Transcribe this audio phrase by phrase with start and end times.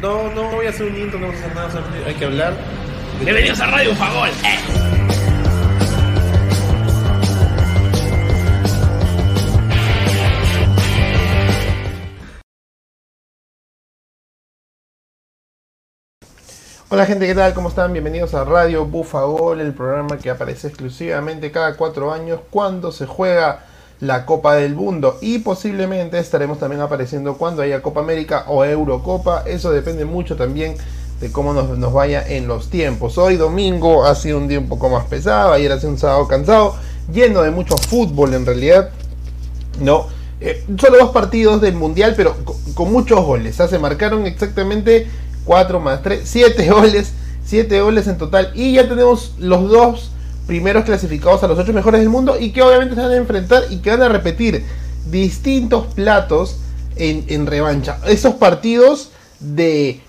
[0.00, 2.24] No, no voy a hacer un intro, no vamos a hacer nada, solamente hay que
[2.24, 2.54] hablar.
[3.20, 4.28] Bienvenidos a Radio Fagol.
[4.28, 4.86] Eh.
[16.88, 17.52] Hola gente, ¿qué tal?
[17.52, 17.92] ¿Cómo están?
[17.92, 23.64] Bienvenidos a Radio Bufagol, el programa que aparece exclusivamente cada cuatro años cuando se juega
[24.00, 29.44] la Copa del Mundo y posiblemente estaremos también apareciendo cuando haya Copa América o Eurocopa.
[29.46, 30.74] Eso depende mucho también
[31.20, 33.16] de cómo nos, vaya en los tiempos.
[33.16, 36.28] Hoy domingo ha sido un día un poco más pesado, ayer ha sido un sábado
[36.28, 36.76] cansado,
[37.12, 38.90] lleno de mucho fútbol en realidad.
[39.80, 40.06] No,
[40.40, 43.58] eh, solo dos partidos del Mundial, pero con, con muchos goles.
[43.60, 43.68] ¿ah?
[43.68, 45.08] Se marcaron exactamente
[45.44, 47.12] 4 más 3, 7 goles,
[47.46, 48.52] 7 goles en total.
[48.54, 50.10] Y ya tenemos los dos
[50.46, 53.64] primeros clasificados a los 8 mejores del mundo y que obviamente se van a enfrentar
[53.70, 54.64] y que van a repetir
[55.10, 56.56] distintos platos
[56.96, 57.98] en, revancha.
[58.06, 59.10] Esos partidos
[59.40, 60.00] de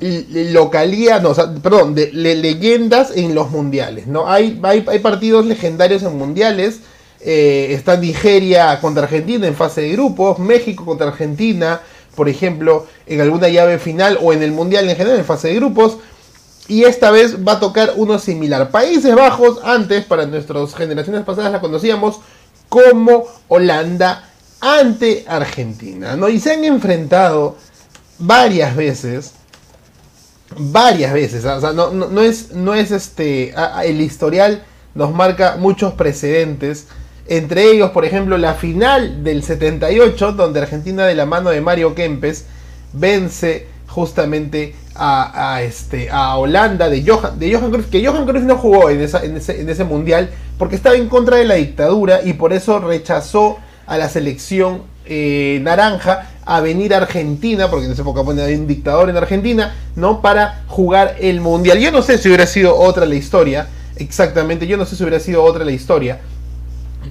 [0.00, 1.32] localía, no,
[1.62, 4.28] perdón, de le, leyendas en los mundiales, ¿no?
[4.28, 6.80] Hay, hay, hay partidos legendarios en mundiales.
[7.26, 11.80] Eh, está Nigeria contra Argentina en fase de grupos, México contra Argentina,
[12.14, 15.54] por ejemplo, en alguna llave final o en el mundial en general en fase de
[15.54, 15.98] grupos.
[16.66, 18.70] Y esta vez va a tocar uno similar.
[18.70, 22.20] Países Bajos, antes, para nuestras generaciones pasadas, la conocíamos
[22.68, 24.30] como Holanda
[24.60, 26.16] ante Argentina.
[26.16, 26.28] ¿no?
[26.28, 27.56] Y se han enfrentado
[28.18, 29.32] varias veces.
[30.56, 31.44] Varias veces.
[31.44, 33.54] O sea, no, no, no es, no es este.
[33.84, 34.62] El historial
[34.94, 36.86] nos marca muchos precedentes.
[37.26, 41.94] Entre ellos, por ejemplo, la final del 78, donde Argentina de la mano de Mario
[41.94, 42.46] Kempes
[42.92, 48.56] vence justamente a, este, a Holanda de Johan, de Johan Cruyff, que Johan Cruyff no
[48.56, 52.32] jugó en, en, ese, en ese mundial porque estaba en contra de la dictadura y
[52.32, 58.02] por eso rechazó a la selección eh, naranja a venir a Argentina, porque en esa
[58.02, 60.20] época bueno, había un dictador en Argentina, ¿no?
[60.20, 61.78] Para jugar el mundial.
[61.78, 65.20] Yo no sé si hubiera sido otra la historia, exactamente, yo no sé si hubiera
[65.20, 66.20] sido otra la historia.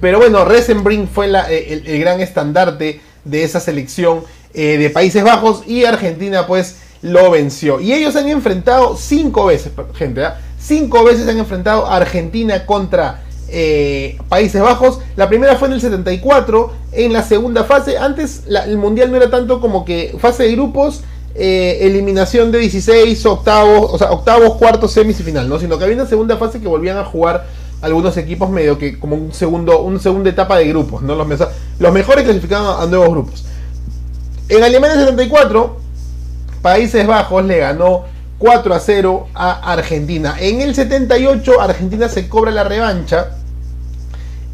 [0.01, 5.23] Pero bueno, Resenbrink fue la, el, el, gran estandarte de esa selección eh, de Países
[5.23, 7.79] Bajos y Argentina pues lo venció.
[7.79, 10.29] Y ellos han enfrentado cinco veces, gente, ¿eh?
[10.59, 14.99] cinco veces han enfrentado a Argentina contra eh, Países Bajos.
[15.15, 17.97] La primera fue en el 74, en la segunda fase.
[17.97, 21.03] Antes el Mundial no era tanto como que fase de grupos.
[21.35, 25.59] Eh, eliminación de 16, octavos, o sea, octavos, cuartos, semis y final, ¿no?
[25.59, 27.47] Sino que había una segunda fase que volvían a jugar
[27.81, 31.15] algunos equipos medio que como un segundo, una segunda etapa de grupos, ¿no?
[31.15, 31.27] Los,
[31.79, 33.45] los mejores clasificaban a nuevos grupos.
[34.53, 35.77] En Alemania 74,
[36.61, 38.03] Países Bajos le ganó
[38.37, 40.35] 4 a 0 a Argentina.
[40.39, 43.29] En el 78, Argentina se cobra la revancha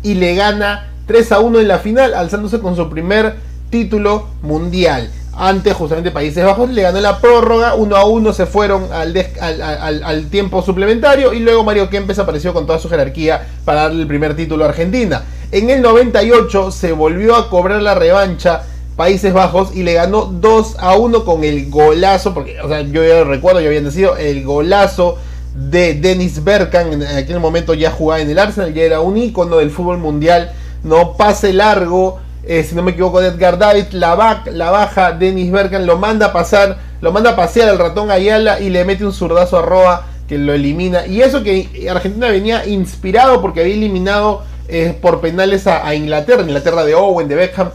[0.01, 3.35] y le gana 3 a 1 en la final, alzándose con su primer
[3.69, 5.11] título mundial.
[5.33, 10.61] Antes, justamente, Países Bajos le ganó la prórroga, 1 a 1 se fueron al, tiempo
[10.61, 14.63] suplementario y luego Mario Kempes apareció con toda su jerarquía para darle el primer título
[14.63, 15.23] a Argentina.
[15.51, 18.63] En el 98 se volvió a cobrar la revancha
[18.99, 23.01] Países Bajos y le ganó 2 a 1 con el golazo, porque o sea, yo
[23.01, 25.17] ya recuerdo, ya habían decidido, el golazo
[25.55, 29.55] de Dennis Bergkamp, en aquel momento ya jugaba en el Arsenal, ya era un ícono
[29.55, 30.51] del fútbol mundial,
[30.83, 35.13] no pase largo, eh, si no me equivoco, de Edgar David, la, ba la baja
[35.13, 38.83] Dennis Bergkamp, lo manda a pasar, lo manda a pasear al ratón Ayala y le
[38.83, 41.07] mete un zurdazo a Roa que lo elimina.
[41.07, 46.41] Y eso que Argentina venía inspirado porque había eliminado eh, por penales a, a Inglaterra,
[46.41, 47.69] Inglaterra de Owen, de Beckham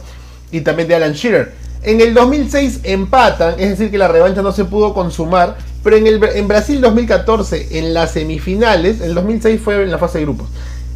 [0.54, 1.52] y también de Alan Shearer.
[1.82, 6.06] En el 2006 empatan, es decir, que la revancha no se pudo consumar, pero en,
[6.06, 10.46] el, en Brasil 2014, en las semifinales, el 2006 fue en la fase de grupos.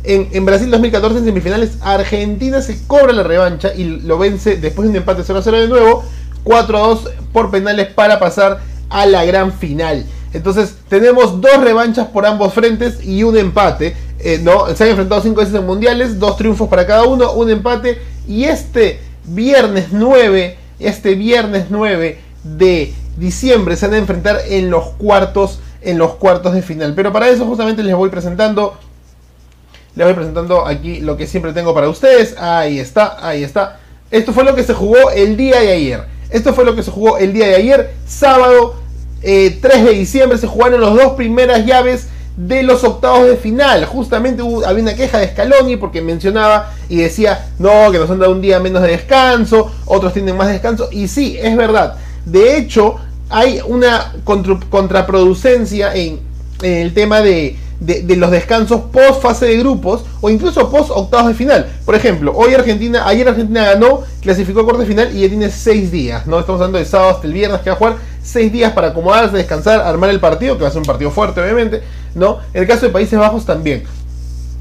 [0.04, 4.84] En, en, Brasil 2014, en semifinales, Argentina se cobra la revancha y lo vence después
[4.84, 6.04] de un empate 0-0 de nuevo,
[6.44, 10.06] 4-2 por penales para pasar a la gran final.
[10.32, 13.96] Entonces, tenemos dos revanchas por ambos frentes y un empate.
[14.20, 14.74] Eh, ¿no?
[14.74, 17.98] Se han enfrentado cinco veces en mundiales, dos triunfos para cada uno, un empate.
[18.26, 24.90] Y este viernes 9, este viernes 9 de diciembre se van a enfrentar en los
[24.90, 26.94] cuartos en los cuartos de final.
[26.94, 28.76] Pero para eso justamente les voy presentando
[29.94, 32.36] les voy presentando aquí lo que siempre tengo para ustedes.
[32.38, 33.80] Ahí está, ahí está.
[34.10, 36.04] Esto fue lo que se jugó el día de ayer.
[36.30, 38.76] Esto fue lo que se jugó el día de ayer, sábado
[39.22, 42.06] eh, 3 de diciembre se jugaron las dos primeras llaves
[42.38, 43.84] de los octavos de final.
[43.84, 48.32] Justamente había una queja de Scaloni porque mencionaba y decía, no, que nos han dado
[48.32, 50.88] un día menos de descanso, otros tienen más descanso.
[50.92, 51.96] Y sí, es verdad.
[52.24, 52.96] De hecho,
[53.28, 56.20] hay una contra, contraproducencia en,
[56.62, 61.28] en, el tema de, de, los descansos post fase de grupos o incluso post octavos
[61.28, 61.66] de final.
[61.84, 65.50] Por ejemplo, hoy Argentina, ayer Argentina ganó, clasificó a cuarto de final y ya tiene
[65.50, 66.40] seis días, ¿no?
[66.40, 69.36] Estamos hablando de sábado hasta el viernes que va a jugar seis días para acomodarse,
[69.36, 71.82] descansar, armar el partido, que va a ser un partido fuerte, obviamente,
[72.14, 72.38] ¿no?
[72.52, 73.84] En el caso de Países Bajos también.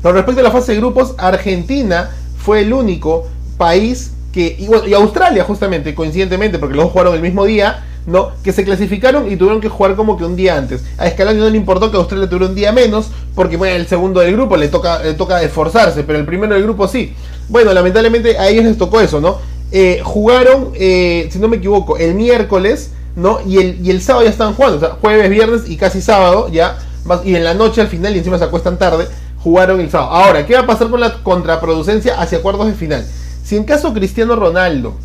[0.01, 5.43] Con respecto a la fase de grupos, Argentina fue el único país que, y, Australia
[5.43, 8.31] justamente, coincidentemente, porque los dos jugaron el mismo día, ¿no?
[8.43, 10.81] Que se clasificaron y tuvieron que jugar como que un día antes.
[10.97, 14.21] A Scaloni no le importó que Australia tuviera un día menos, porque bueno, el segundo
[14.21, 17.13] del grupo le toca, le toca esforzarse, pero el primero del grupo sí.
[17.49, 19.37] Bueno, lamentablemente a ellos les tocó eso, ¿no?
[19.71, 23.39] Eh, jugaron, eh, si no me equivoco, el miércoles, ¿no?
[23.45, 26.49] Y el, y el sábado ya estaban jugando, o sea, jueves, viernes y casi sábado,
[26.49, 26.79] ya,
[27.23, 29.07] y en la noche al final y encima se acuestan tarde
[29.47, 30.11] jugaron el sábado.
[30.11, 33.05] Ahora, ¿qué va a pasar con la contraproducencia hacia cuartos de final?
[33.43, 34.95] Si en caso Cristiano Ronaldo,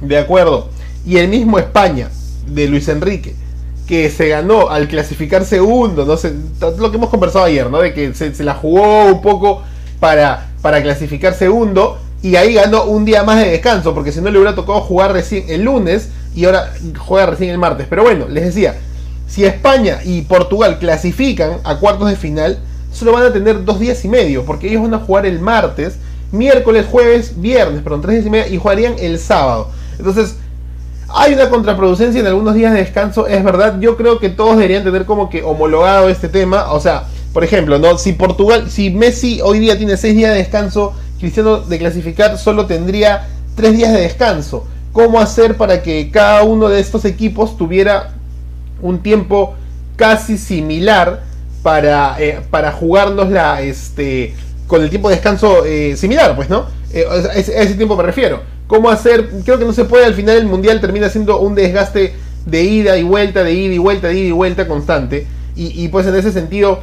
[0.00, 0.68] de acuerdo,
[1.06, 2.10] y el mismo España,
[2.46, 3.34] de Luis Enrique,
[3.86, 7.78] que se ganó al clasificar segundo, no sé, lo que hemos conversado ayer, ¿no?
[7.80, 9.62] De que se, la jugó un poco
[10.00, 14.30] para, para clasificar segundo y ahí ganó un día más de descanso, porque si no
[14.30, 17.86] le hubiera tocado jugar recién el lunes y ahora juega recién el martes.
[17.90, 18.76] Pero bueno, les decía,
[19.26, 22.58] si España y Portugal clasifican a cuartos de final,
[22.92, 25.94] solo van a tener dos días y medio, porque ellos van a jugar el martes,
[26.30, 29.70] miércoles, jueves, viernes, perdón, tres días y medio, y jugarían el sábado.
[29.98, 30.36] Entonces,
[31.14, 34.84] hay una contraproducencia en algunos días de descanso, es verdad, yo creo que todos deberían
[34.84, 37.98] tener como que homologado este tema, o sea, por ejemplo, ¿no?
[37.98, 42.66] si Portugal, si Messi hoy día tiene seis días de descanso, Cristiano de clasificar solo
[42.66, 44.66] tendría tres días de descanso.
[44.90, 48.14] ¿Cómo hacer para que cada uno de estos equipos tuviera
[48.82, 49.54] un tiempo
[49.94, 51.22] casi similar
[51.62, 54.34] para, eh, para jugárnosla este,
[54.66, 56.66] con el tiempo de descanso eh, similar, pues, ¿no?
[56.92, 58.40] Eh, a ese tiempo me refiero.
[58.66, 59.28] ¿Cómo hacer?
[59.44, 62.14] Creo que no se puede, al final el mundial termina siendo un desgaste
[62.46, 65.26] de ida y vuelta, de ida y vuelta, de ida y vuelta constante.
[65.54, 66.80] Y, pues en ese sentido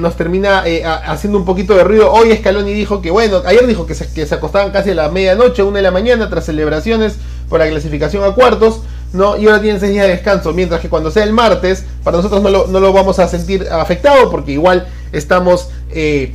[0.00, 0.64] nos termina
[1.06, 2.10] haciendo un poquito de ruido.
[2.10, 5.10] Hoy Scaloni dijo que, bueno, ayer dijo que se, que se acostaban casi a la
[5.10, 7.16] medianoche, una de la mañana, tras celebraciones
[7.50, 8.80] por la clasificación a cuartos.
[9.12, 9.36] ¿no?
[9.36, 12.42] Y ahora tienen seis días de descanso, mientras que cuando sea el martes, para nosotros
[12.42, 16.34] no lo, vamos a sentir afectado porque igual estamos eh,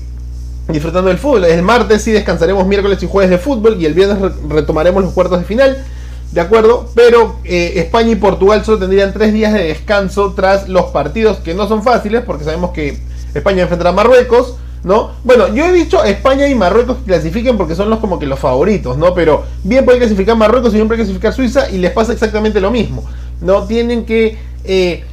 [0.67, 1.45] disfrutando del fútbol.
[1.45, 4.17] El martes sí descansaremos miércoles y jueves de fútbol y el viernes
[4.47, 5.83] retomaremos los cuartos de final.
[6.31, 6.89] ¿De acuerdo?
[6.95, 11.53] Pero eh, España y Portugal solo tendrían tres días de descanso tras los partidos que
[11.53, 12.97] no son fáciles porque sabemos que
[13.35, 15.11] España enfrentará a Marruecos, ¿no?
[15.23, 18.39] Bueno, yo he dicho España y Marruecos que clasifiquen porque son los como que los
[18.39, 19.13] favoritos, ¿no?
[19.13, 22.71] Pero bien puede clasificar Marruecos y bien puede clasificar Suiza y les pasa exactamente lo
[22.71, 23.03] mismo,
[23.39, 23.65] ¿no?
[23.67, 25.03] Tienen que eh,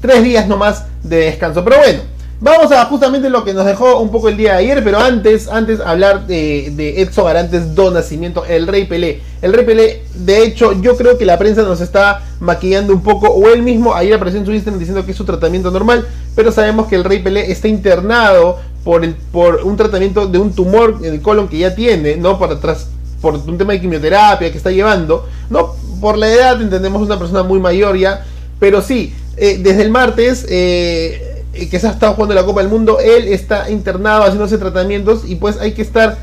[0.00, 1.62] tres días nomás de descanso.
[1.62, 2.00] Pero bueno,
[2.40, 5.48] vamos a justamente lo que nos dejó un poco el día de ayer, pero antes,
[5.48, 9.20] antes hablar de, de Edson Arantes do Nacimiento, el Rey Pelé.
[9.42, 13.28] El Rey Pelé, de hecho, yo creo que la prensa nos está maquillando un poco,
[13.28, 16.50] o él mismo ayer apareció en su Instagram diciendo que es su tratamiento normal, pero
[16.50, 20.98] sabemos que el Rey Pelé está internado por, el, por un tratamiento de un tumor
[21.02, 22.38] en el colon que ya tiene, ¿no?
[22.38, 22.88] Por atrás,
[23.20, 25.74] por un tema de quimioterapia que está llevando, ¿no?
[26.00, 28.24] Por la edad entendemos una persona muy mayor ya,
[28.58, 32.70] pero sí, eh, desde el martes eh, que se ha estado jugando la Copa del
[32.70, 36.18] Mundo, él está internado haciéndose tratamientos y pues hay que estar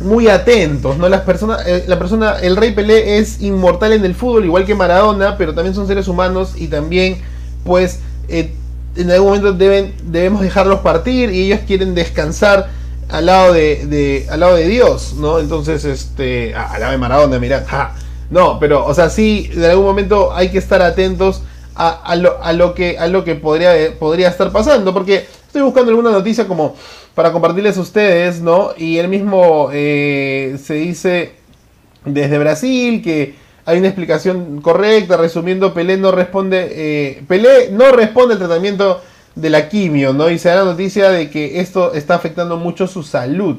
[0.00, 1.08] muy atentos, ¿no?
[1.08, 4.74] Las personas, eh, la persona, el Rey Pelé es inmortal en el fútbol, igual que
[4.74, 7.18] Maradona, pero también son seres humanos y también,
[7.64, 12.68] pues, en algún momento deben, debemos dejarlos partir y ellos quieren descansar
[13.08, 15.38] al lado de, al lado de Dios, ¿no?
[15.40, 17.64] Entonces, este, ah, al lado de Maradona, mirá,
[18.30, 21.42] no, pero, o sea, sí, en algún momento hay que estar atentos
[21.78, 25.90] a, lo, a lo, que, a lo que podría, podría estar pasando, porque estoy buscando
[25.90, 26.74] alguna noticia como
[27.14, 28.70] para compartirles a ustedes, ¿no?
[28.76, 31.32] Y él mismo eh, se dice
[32.04, 35.16] desde Brasil que hay una explicación correcta.
[35.16, 36.68] Resumiendo, Pelé no responde.
[36.70, 39.00] Eh, Pelé no responde al tratamiento
[39.34, 40.30] de la quimio, ¿no?
[40.30, 43.58] Y se da la noticia de que esto está afectando mucho su salud,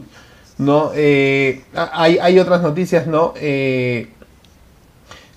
[0.57, 0.91] ¿no?
[0.95, 3.33] Eh, hay, hay, otras noticias, ¿no?
[3.37, 4.07] Eh,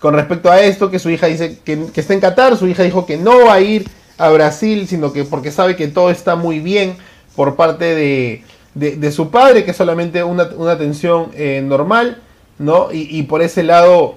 [0.03, 3.07] con respecto a esto, que su hija dice que, está en Qatar, su hija dijo
[3.07, 6.61] que no va a ir a Brasil, sino que porque sabe que todo está muy
[6.61, 6.97] bien
[7.35, 8.45] por parte de,
[8.75, 11.31] de, su padre, que es solamente una, una atención
[11.69, 12.21] normal,
[12.59, 12.89] ¿no?
[12.93, 14.17] Y, por ese lado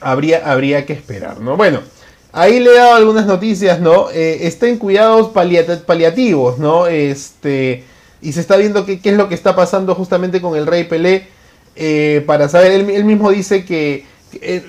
[0.00, 1.56] habría, habría que esperar, ¿no?
[1.56, 1.80] Bueno,
[2.32, 4.10] ahí le he dado algunas noticias, ¿no?
[4.10, 6.86] Eh, está en cuidados paliativos, ¿no?
[6.86, 7.84] Este,
[8.20, 11.28] y se está viendo qué, es lo que está pasando justamente con el Rey Pelé.
[11.76, 14.06] Eh, para saber, él, mismo dice que eh,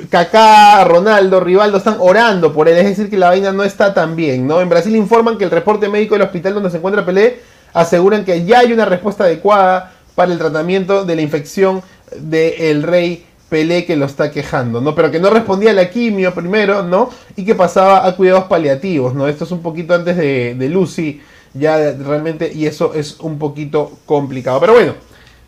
[0.09, 4.15] Kaká, Ronaldo, Rivaldo están orando por él, es decir, que la vaina no está tan
[4.15, 4.61] bien, ¿no?
[4.61, 7.39] En Brasil informan que el reporte médico del hospital donde se encuentra Pelé
[7.73, 11.81] aseguran que ya hay una respuesta adecuada para el tratamiento de la infección
[12.17, 14.95] del Rey Pelé que lo está quejando, ¿no?
[14.95, 17.09] Pero que no respondía a la quimio primero, ¿no?
[17.35, 19.27] Y que pasaba a cuidados paliativos, ¿no?
[19.27, 21.21] Esto es un poquito antes de, Lucy
[21.53, 24.59] ya realmente, y eso es un poquito complicado.
[24.59, 24.93] Pero bueno,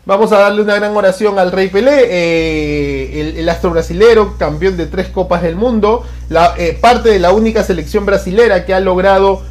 [0.08, 4.86] vamos a darle una gran oración al Rey Pelé, eh, el, astro brasilero, campeón de
[4.86, 6.02] tres copas del mundo,
[6.56, 9.42] eh, parte de la única selección brasilera que ha logrado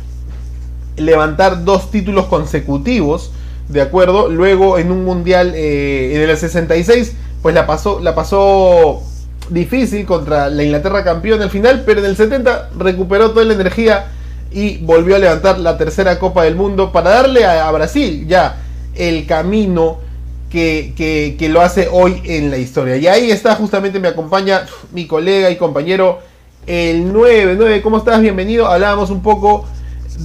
[0.95, 3.31] levantar dos títulos consecutivos,
[3.69, 4.29] ¿de acuerdo?
[4.29, 9.03] Luego en un mundial eh, en el 66, pues la pasó, la pasó
[9.51, 14.07] difícil contra la Inglaterra campeón al final, pero en el 70 recuperó toda la energía
[14.51, 18.57] y volvió a levantar la tercera Copa del Mundo para darle a, Brasil ya
[18.95, 20.06] el camino
[20.49, 22.97] que, que, lo hace hoy en la historia.
[22.97, 26.19] Y ahí está, justamente me acompaña mi colega y compañero,
[26.65, 27.55] el 9.
[27.57, 28.21] 9, ¿cómo estás?
[28.21, 28.67] Bienvenido.
[28.67, 29.65] Hablábamos un poco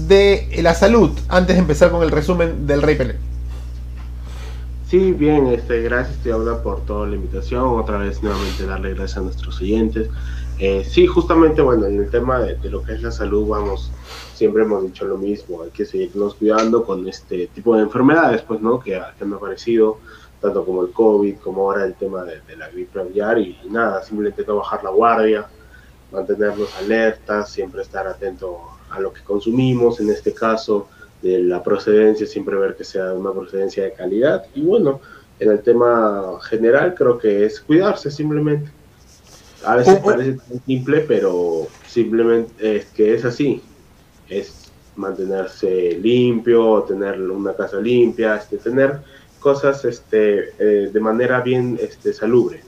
[0.07, 3.17] de la salud antes de empezar con el resumen del Rey Pelé.
[4.89, 7.65] Sí, bien, este, gracias te habla por toda la invitación.
[7.81, 10.09] Otra vez nuevamente darle gracias a nuestros oyentes.
[10.65, 13.91] Eh, sí, justamente, bueno, en el tema de, lo que es la salud, vamos,
[14.33, 18.61] siempre hemos dicho lo mismo, hay que seguirnos cuidando con este tipo de enfermedades, pues,
[18.61, 18.79] ¿no?
[18.79, 19.99] Que, han aparecido,
[20.41, 24.45] tanto como el COVID, como ahora el tema de, la gripe aviar, y, nada, simplemente
[24.47, 25.49] no bajar la guardia,
[26.13, 30.87] mantenernos alertas, siempre estar atento a lo que consumimos, en este caso,
[31.23, 34.47] de la procedencia, siempre ver que sea una procedencia de calidad.
[34.55, 35.01] Y bueno,
[35.41, 38.71] en el tema general creo que es cuidarse simplemente.
[39.65, 43.63] A veces parece simple, pero simplemente es que es así.
[44.29, 49.01] Es mantenerse limpio, tener una casa limpia, este, tener
[49.41, 52.61] cosas este, eh, de manera bien este, salubre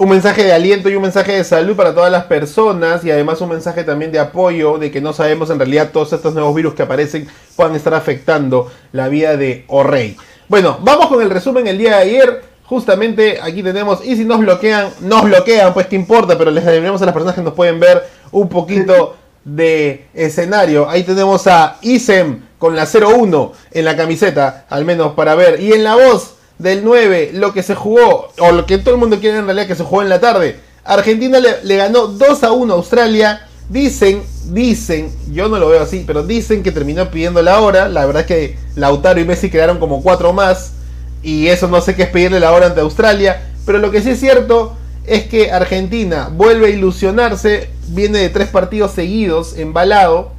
[0.00, 3.38] un mensaje de aliento y un mensaje de salud para todas las personas y además
[3.42, 6.72] un mensaje también de apoyo de que no sabemos en realidad todos estos nuevos virus
[6.72, 10.16] que aparecen puedan estar afectando la vida de O'Reilly.
[10.48, 12.42] Bueno, vamos con el resumen el día de ayer.
[12.70, 17.02] Justamente aquí tenemos, y si nos bloquean, nos bloquean, pues qué importa, pero les deberíamos
[17.02, 20.88] a las personas que nos pueden ver un poquito de escenario.
[20.88, 25.60] Ahí tenemos a Isem con la 01 en la camiseta, al menos para ver.
[25.60, 29.00] Y en la voz del 9, lo que se jugó, o lo que todo el
[29.00, 30.60] mundo quiere en realidad que se jugó en la tarde.
[30.84, 33.48] Argentina le, ganó 2 a 1 a Australia.
[33.68, 34.22] Dicen,
[34.52, 37.88] dicen, yo no lo veo así, pero dicen que terminó pidiendo la hora.
[37.88, 40.74] La verdad es que Lautaro y Messi quedaron como 4 más.
[41.22, 43.42] Y eso no sé qué es pedirle la hora ante Australia.
[43.66, 47.70] Pero lo que sí es cierto es que Argentina vuelve a ilusionarse.
[47.88, 50.32] Viene de tres partidos seguidos, embalado.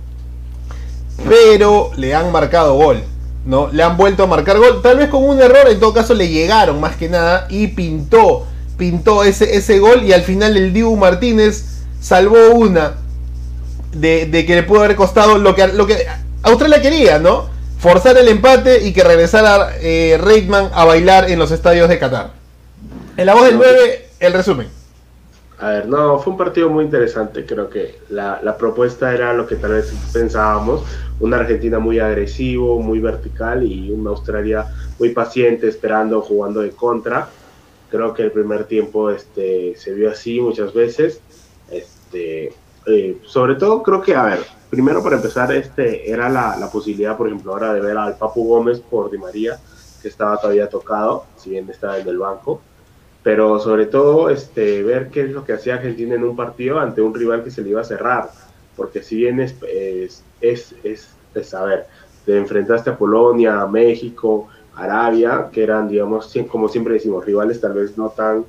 [1.28, 3.04] Pero le han marcado gol.
[3.46, 3.70] ¿no?
[3.72, 6.30] Le han vuelto a marcar gol, tal vez con un error, en todo caso le
[6.30, 8.46] llegaron más que nada y pintó,
[8.78, 11.66] pintó ese, ese gol y al final el Dibu Martínez
[12.00, 12.98] salvó una
[13.94, 16.06] de, que le pudo haber costado lo que, lo que
[16.44, 17.50] Australia quería, ¿no?
[17.82, 22.30] Forzar el empate y que regresara eh, Reitman a bailar en los estadios de Qatar.
[23.18, 24.68] En la voz del 9, el resumen.
[25.58, 27.44] A ver, no, fue un partido muy interesante.
[27.44, 30.84] Creo que la, la, propuesta era lo que tal vez pensábamos
[31.20, 34.68] una Argentina muy agresivo, muy vertical y una Australia
[35.00, 37.30] muy paciente, esperando, jugando de contra.
[37.90, 41.20] Creo que el primer tiempo este, se vio así muchas veces.
[41.72, 42.54] Este,
[42.86, 44.40] eh, sobre todo creo que, a ver,
[44.72, 48.80] primero para empezar, este, era la, posibilidad, por ejemplo, ahora de ver al Papu Gómez
[48.80, 49.60] por Di María,
[50.01, 52.62] que estaba todavía tocado, si bien estaba en el banco.
[53.22, 57.02] Pero sobre todo este, ver qué es lo que hacía Argentina en un partido ante
[57.04, 58.32] un rival que se le iba a cerrar
[58.76, 59.56] porque si bien es,
[60.41, 61.86] es, es, ver,
[62.26, 67.74] te enfrentaste a Polonia, a México, Arabia, que eran, digamos, como siempre decimos, rivales tal
[67.74, 68.45] vez no tan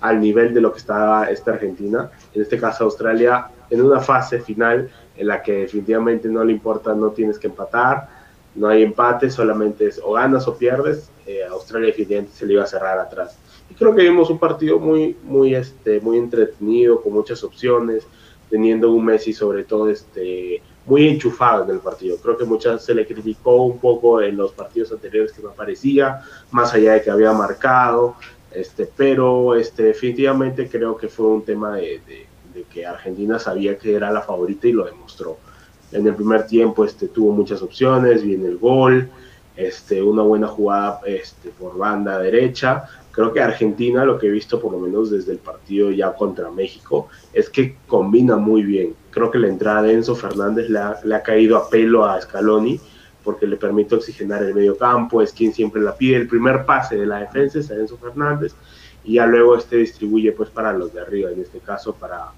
[0.00, 4.40] al nivel de lo que estaba esta Argentina, en este caso Australia, en una fase
[4.40, 8.08] final en la que definitivamente no le importa, no tienes que empatar,
[8.54, 12.64] no hay empate, solamente es o ganas o pierdes, eh, Australia definitivamente se le iba
[12.64, 13.36] a cerrar atrás.
[13.70, 18.06] Y creo que vimos un partido muy, muy, este, muy entretenido, con muchas opciones,
[18.48, 22.16] teniendo un Messi sobre todo este, muy enchufado en el partido.
[22.16, 26.22] Creo que muchas se le criticó un poco en los partidos anteriores que no aparecía,
[26.50, 28.16] más allá de que había marcado,
[28.52, 32.26] este, pero este, definitivamente creo que fue un tema de,
[32.72, 35.38] que Argentina sabía que era la favorita y lo demostró.
[35.92, 39.10] En el primer tiempo este, tuvo muchas opciones, viene el gol,
[39.56, 44.60] este, una buena jugada este, por banda derecha, Creo que Argentina, lo que he visto
[44.60, 48.94] por lo menos desde el partido ya contra México, es que combina muy bien.
[49.10, 52.80] Creo que la entrada de Enzo Fernández le ha, caído a pelo a Scaloni
[53.24, 56.16] porque le permite oxigenar el medio campo, es quien siempre la pide.
[56.16, 58.54] El primer pase de la defensa es Enzo Fernández
[59.04, 62.32] y ya luego este distribuye pues para los de arriba, en este caso para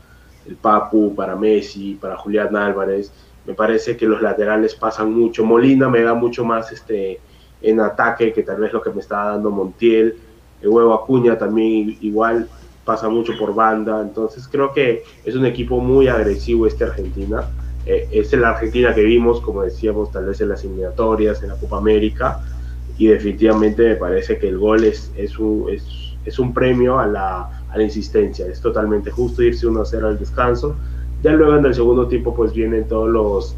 [0.46, 3.12] el Papu, para Messi, para Julián Álvarez.
[3.46, 5.44] Me parece que los laterales pasan mucho.
[5.44, 7.20] Molina me da mucho más este
[7.60, 10.16] en ataque que tal vez lo que me estaba dando Montiel
[10.60, 12.48] el huevo Acuña también igual
[12.84, 17.48] pasa mucho por banda, entonces creo que es un equipo muy agresivo este Argentina
[17.84, 21.56] eh, es la Argentina que vimos, como decíamos, tal vez en las eliminatorias, en la
[21.56, 22.40] Copa América,
[22.96, 25.84] y definitivamente me parece que el gol es, es, un, es,
[26.24, 30.76] es un premio a la, a la insistencia, es totalmente justo irse 1-0 al descanso,
[31.22, 33.56] ya luego en el segundo tiempo pues vienen todos los,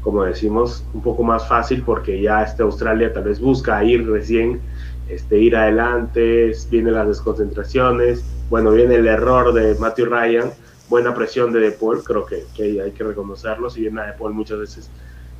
[0.00, 4.60] como decimos, un poco más fácil porque ya este Australia tal vez busca ir recién,
[5.08, 10.50] este, ir adelante, vienen las desconcentraciones, bueno, viene el error de Matthew Ryan,
[10.88, 14.12] buena presión de De Paul, creo que, que, hay que reconocerlo, si bien a De
[14.12, 14.90] Paul muchas veces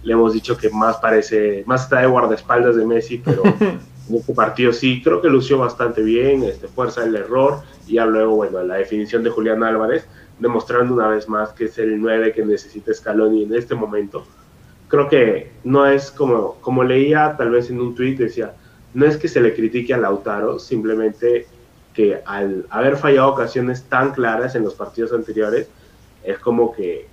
[0.03, 3.43] le hemos dicho que más parece, más está de guardaespaldas de Messi, pero
[4.09, 8.07] en este partido sí, creo que lució bastante bien, este, fuerza el error, y ya
[8.07, 10.07] luego, bueno, la definición de Julián Álvarez,
[10.39, 14.25] demostrando una vez más que es el 9 que necesita Scaloni en este momento,
[14.89, 18.55] creo que no es como, como leía tal vez en un tweet, decía,
[18.95, 21.47] no es que se le critique a Lautaro, simplemente
[21.95, 25.69] que al haber fallado ocasiones tan claras en los partidos anteriores,
[26.25, 27.07] es como que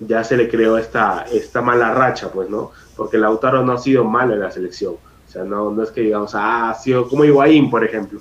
[0.00, 2.72] ya se le creó esta, esta mala racha, pues, ¿no?
[2.96, 4.96] Porque Lautaro no ha sido malo en la selección.
[5.36, 8.20] Sea, no, no es que digamos, ah, ha sido como Higuaín, por ejemplo.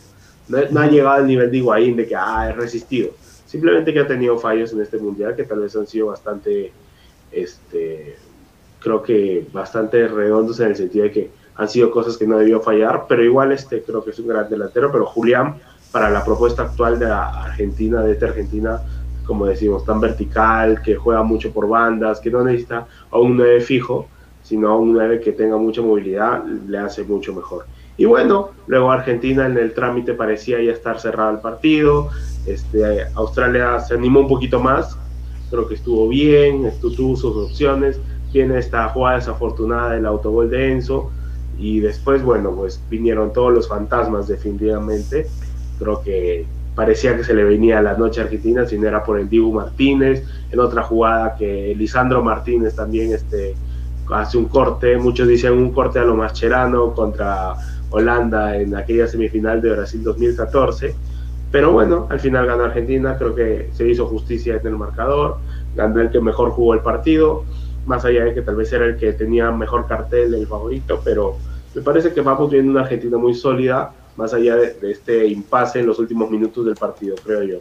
[0.49, 3.11] No, no ha llegado al nivel de Higuaín de que, ah, es resistido.
[3.45, 6.73] Simplemente que ha tenido fallos en este mundial que tal vez han sido bastante,
[7.31, 8.17] este,
[8.79, 12.59] creo que bastante redondos en el sentido de que han sido cosas que no debió
[12.59, 15.55] fallar, pero igual este creo que es un gran delantero, pero Julián
[15.93, 18.81] para la propuesta actual de la Argentina, de esta Argentina,
[19.25, 23.61] como decimos, tan vertical, que juega mucho por bandas, que no necesita a un 9
[23.61, 24.09] fijo,
[24.45, 27.65] sino a un 9 que tenga mucha movilidad, le hace mucho mejor.
[27.97, 32.09] Y bueno, luego Argentina en el trámite parecía ya estar cerrado el partido,
[32.45, 34.95] este, Australia se animó un poquito más,
[35.49, 37.99] creo que estuvo bien, tuvo sus opciones,
[38.31, 41.09] tiene esta jugada desafortunada del autogol de Enzo
[41.57, 45.25] y después, bueno, pues vinieron todos los fantasmas definitivamente.
[45.79, 49.29] Creo que parecía que se le venía la noche argentina, si no era por el
[49.29, 53.55] Dibu Martínez, en otra jugada que Lisandro Martínez también este,
[54.11, 57.55] hace un corte, muchos dicen un corte a lo Mascherano contra
[57.89, 60.95] Holanda en aquella semifinal de Brasil 2014,
[61.51, 65.37] pero bueno, al final ganó Argentina, creo que se hizo justicia en el marcador,
[65.75, 67.43] ganó el que mejor jugó el partido,
[67.85, 71.37] más allá de que tal vez era el que tenía mejor cartel, el favorito, pero
[71.73, 75.79] me parece que vamos viendo una Argentina muy sólida, más allá de, de este impasse
[75.79, 77.57] en los últimos minutos del partido, creo yo.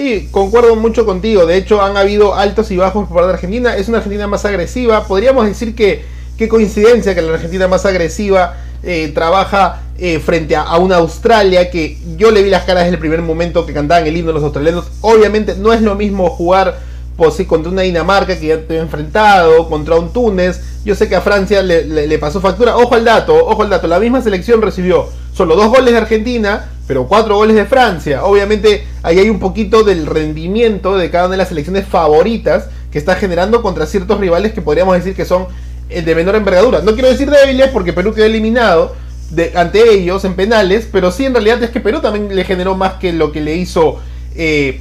[0.00, 1.44] Sí, concuerdo mucho contigo.
[1.44, 3.76] De hecho, han habido altos y bajos por parte de Argentina.
[3.76, 5.04] Es una Argentina más agresiva.
[5.06, 6.02] Podríamos decir que
[6.38, 11.98] qué coincidencia que la Argentina más agresiva eh, trabaja eh, frente a, una Australia que
[12.16, 14.86] yo le vi las caras desde el primer momento que cantaban el himno los australianos.
[15.02, 16.78] Obviamente no es lo mismo jugar
[17.18, 20.62] pues, contra una Dinamarca que ya te he enfrentado, contra un Túnez.
[20.82, 22.78] Yo sé que a Francia le, le, le pasó factura.
[22.78, 23.86] Ojo al dato, ojo al dato.
[23.86, 28.24] La misma selección recibió solo dos goles de Argentina, pero cuatro goles de Francia.
[28.24, 32.98] Obviamente ahí hay un poquito del rendimiento de cada una de las selecciones favoritas que
[32.98, 35.46] está generando contra ciertos rivales que podríamos decir que son
[35.88, 36.80] de menor envergadura.
[36.80, 38.96] No quiero decir débiles porque Perú quedó eliminado
[39.54, 42.94] ante ellos en penales, pero sí en realidad es que Perú también le generó más
[42.94, 44.00] que lo que le hizo
[44.34, 44.80] eh,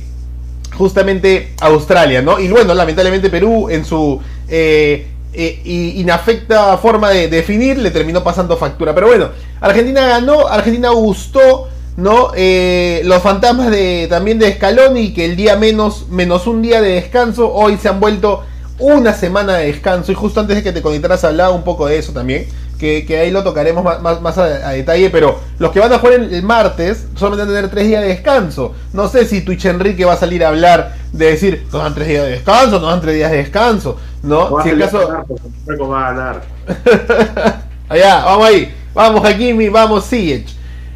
[0.76, 2.40] justamente Australia, ¿no?
[2.40, 8.58] Y bueno, lamentablemente Perú en su eh, eh, inafecta forma de definir le terminó pasando
[8.58, 8.96] factura.
[8.96, 9.30] Pero bueno,
[9.62, 11.68] Argentina ganó, Argentina gustó,
[12.00, 12.32] ¿no?
[12.36, 16.94] Eh, los fantasmas de, también de Scaloni, que el día menos, menos un día de
[16.94, 18.44] descanso, hoy se han vuelto
[18.80, 20.12] una semana de descanso.
[20.12, 22.48] Y justo antes de que te conectaras hablaba un poco de eso también.
[22.80, 25.10] Que, que ahí lo tocaremos más, más, más a, a, detalle.
[25.10, 28.02] Pero los que van a jugar el, el, martes solamente van a tener tres días
[28.02, 28.74] de descanso.
[28.94, 32.08] No sé si Twitch Enrique va a salir a hablar de decir, nos dan tres
[32.08, 33.98] días de descanso, nos dan tres días de descanso.
[34.24, 34.50] ¿No?
[34.50, 35.08] no si en caso.
[35.08, 36.42] Ganar, va a ganar.
[37.90, 38.74] Allá, vamos ahí.
[38.94, 40.46] Vamos Hakimi, vamos Siege.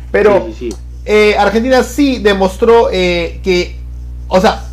[0.10, 0.78] Pero sí, sí, sí.
[1.06, 3.76] Eh, Argentina sí demostró eh, que,
[4.28, 4.64] o sea,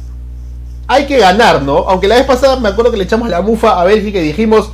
[0.87, 1.79] hay que ganar, ¿no?
[1.89, 4.71] Aunque la vez pasada me acuerdo que le echamos la mufa a Bélgica y dijimos,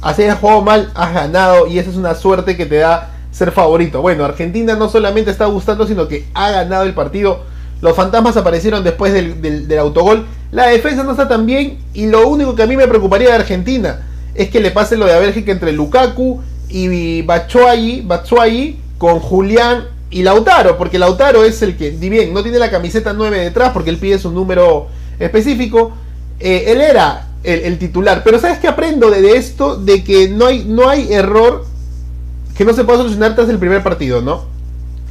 [0.00, 3.52] así has jugado mal, has ganado y esa es una suerte que te da ser
[3.52, 4.02] favorito.
[4.02, 7.40] Bueno, Argentina no solamente está gustando, sino que ha ganado el partido.
[7.80, 10.26] Los fantasmas aparecieron después del, autogol.
[10.50, 13.34] La defensa no está tan bien y lo único que a mí me preocuparía de
[13.34, 19.20] Argentina es que le pase lo de a Bélgica entre Lukaku y Batshuayi, Batshuayi con
[19.20, 23.38] Julián y Lautaro, porque Lautaro es el que, si bien no tiene la camiseta 9
[23.38, 25.92] detrás, porque él pide su número específico,
[26.40, 28.22] eh, él era el, el, titular.
[28.24, 29.76] Pero ¿sabes qué aprendo de, de, esto?
[29.76, 31.66] De que no hay, no hay error
[32.56, 34.44] que no se pueda solucionar tras el primer partido, ¿no?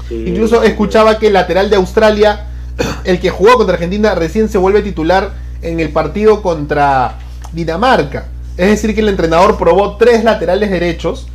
[0.09, 2.47] Sí, Incluso escuchaba que el lateral de Australia,
[3.03, 7.19] el que jugó contra Argentina, recién se vuelve titular en el partido contra
[7.53, 8.27] Dinamarca.
[8.57, 11.27] Es decir, que el entrenador probó tres laterales derechos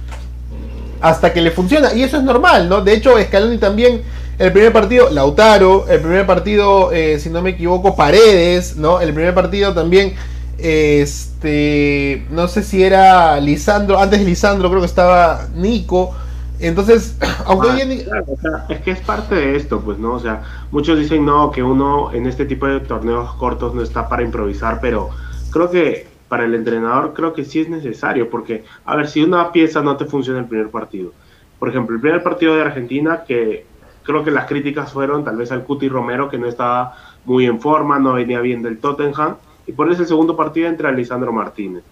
[1.03, 1.93] hasta que le funciona.
[1.93, 2.81] Y eso es normal, ¿no?
[2.81, 4.03] De hecho, Scaloni también,
[4.39, 9.01] el primer partido, Lautaro, el primer partido, eh, si no me equivoco, Paredes, ¿no?
[9.01, 10.15] El primer partido también,
[10.59, 16.15] Este, no sé si era Lisandro, antes de Lisandro creo que estaba Nico.
[16.61, 20.13] Entonces, aunque ah, es que es parte de esto, pues, ¿no?
[20.13, 24.09] O sea, muchos dicen, no, que uno en este tipo de torneos cortos no está
[24.09, 25.11] para improvisar, pero
[25.51, 29.53] creo que para el entrenador creo que sí es necesario, porque, a ver, si una
[29.53, 31.13] pieza no te funciona el primer partido,
[31.59, 33.67] por ejemplo, el primer partido de Argentina, que
[34.03, 36.95] creo que las críticas fueron tal vez al Cuti Romero, que no estaba
[37.27, 40.91] muy en forma, no venía bien del Tottenham, y por eso el segundo partido entre
[40.97, 41.85] Lisandro Martínez.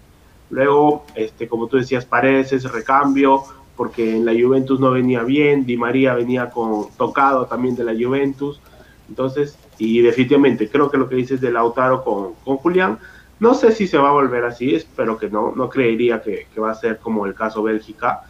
[0.49, 3.43] Luego, este, como tú decías, Paredes, recambio,
[3.77, 7.93] porque en la Juventus no venía bien, Di María venía con tocado también de la
[7.93, 8.59] Juventus,
[9.07, 12.97] entonces, y definitivamente creo que lo que dices de Lautaro con, con Julián,
[13.41, 16.61] no sé si se va a volver así, espero que no, no creería que, que,
[16.61, 18.21] va a ser como el caso Bélgica,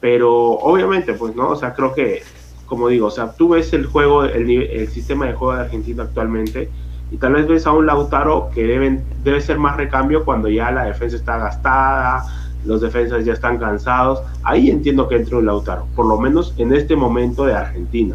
[0.00, 2.22] pero obviamente, pues no, o sea, creo que,
[2.66, 6.04] como digo, o sea, tú ves el juego, el, el sistema de juego de Argentina
[6.04, 6.70] actualmente,
[7.10, 10.70] y tal vez ves a un Lautaro que deben, debe ser más recambio cuando ya
[10.70, 12.24] la defensa está gastada,
[12.64, 14.22] los defensas ya están cansados.
[14.44, 18.14] Ahí entiendo que entre un Lautaro, por lo menos en este momento de Argentina,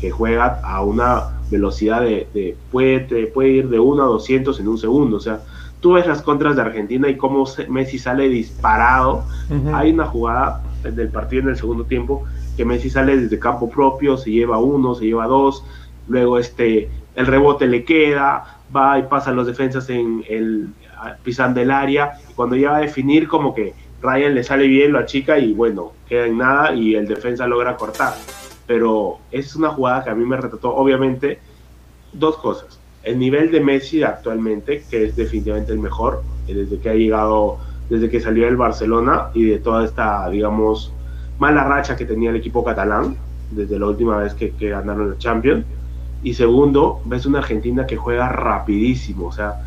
[0.00, 4.76] que juega a una velocidad de, puede, puede ir de 1 a 200 en un
[4.76, 5.16] segundo.
[5.16, 5.40] O sea,
[5.84, 9.22] tú ves las contras de Argentina y cómo Messi sale disparado.
[9.74, 12.24] Hay una jugada del partido en el segundo tiempo
[12.56, 15.62] que Messi sale desde campo propio, se lleva uno, se lleva dos,
[16.08, 20.70] luego este el rebote le queda, va y pasa los defensas en el
[21.22, 24.90] pisando el área y cuando ya va a definir como que Ryan le sale bien,
[24.90, 28.14] lo achica y bueno, queda en nada y el defensa logra cortar.
[28.66, 31.40] Pero es una jugada que a mí me retrató, obviamente,
[32.14, 32.80] dos cosas.
[33.04, 37.58] El nivel de Messi actualmente, que es definitivamente el mejor, eh, desde que ha llegado,
[37.90, 40.92] desde que salió del Barcelona y de toda esta, digamos,
[41.38, 43.16] mala racha que tenía el equipo catalán,
[43.50, 45.64] desde la última vez que, que ganaron el Champions.
[46.22, 49.26] Y segundo, ves una Argentina que juega rapidísimo.
[49.26, 49.60] O sea,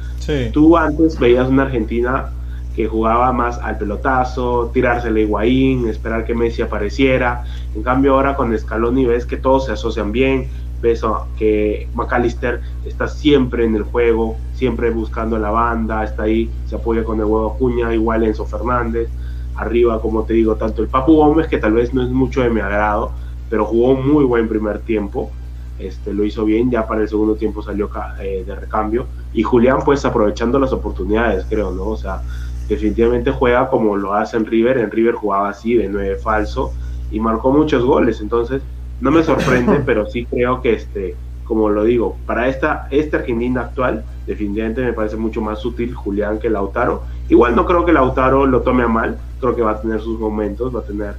[0.52, 2.32] tú antes veías una Argentina
[2.76, 7.44] que jugaba más al pelotazo, tirarse el Higuaín, esperar que Messi apareciera.
[7.76, 10.48] En cambio ahora con Scaloni ves que todos se asocian bien,
[10.82, 11.02] ves
[11.38, 17.04] que McAllister está siempre en el juego, siempre buscando la banda, está ahí, se apoya
[17.04, 19.10] con el huevo Cuña, igual Enzo Fernández.
[19.56, 22.50] Arriba, como te digo, tanto el Papu Gómez, que tal vez no es mucho de
[22.50, 23.12] mi agrado,
[23.50, 25.32] pero jugó muy buen primer tiempo.
[25.80, 29.08] Este, lo hizo bien, ya para el segundo tiempo salió eh, de recambio.
[29.34, 31.86] Y Julián, pues aprovechando las oportunidades, creo, ¿no?
[31.88, 32.22] O sea,
[32.68, 34.78] definitivamente juega como lo hace en River.
[34.78, 36.72] En River jugaba así, de nueve falso,
[37.12, 38.22] y marcó muchos goles.
[38.22, 38.62] Entonces,
[39.02, 43.62] no me sorprende, pero sí creo que, este, como lo digo, para esta, esta Argentina
[43.62, 47.04] actual, definitivamente me parece mucho más útil Julián que Lautaro.
[47.30, 50.20] Igual no creo que Lautaro lo tome a mal, creo que va a tener sus
[50.20, 51.16] momentos, va a tener,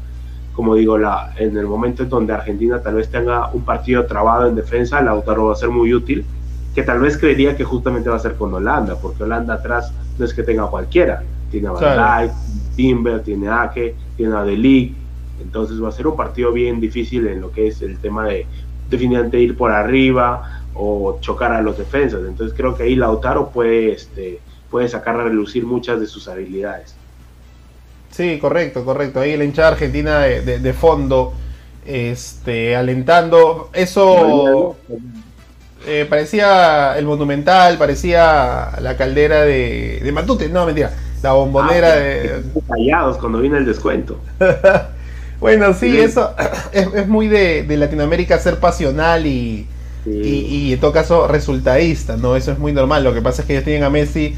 [0.55, 4.47] como digo, la, en el momento en donde Argentina tal vez tenga un partido trabado
[4.49, 6.25] en defensa, Lautaro va a ser muy útil,
[6.75, 10.25] que tal vez creería que justamente va a ser con Holanda, porque Holanda atrás no
[10.25, 12.31] es que tenga cualquiera, tiene a Van
[12.77, 14.57] Timber, tiene a Ake, tiene a De
[15.41, 18.47] entonces va a ser un partido bien difícil en lo que es el tema de
[18.91, 23.93] definitivamente ir por arriba o chocar a los defensas, entonces creo que ahí Lautaro puede,
[23.93, 26.95] este, puede sacar a relucir muchas de sus habilidades.
[28.11, 31.33] Sí, correcto, correcto, ahí la hinchada argentina de, fondo,
[31.85, 34.77] este, alentando, eso...
[35.87, 41.97] Eh, parecía el Monumental, parecía la caldera de, de Matute, no, mentira, la bombonera ah,
[41.97, 42.43] de.
[42.69, 44.19] Callados cuando viene el descuento.
[45.41, 46.35] bueno, sí, eso
[46.73, 49.67] es, muy de, Latinoamérica ser pasional y,
[50.07, 52.37] y, en todo caso resultadista, ¿no?
[52.37, 53.05] Eso es muy normal.
[53.05, 54.35] Lo que pasa es que ellos tienen a Messi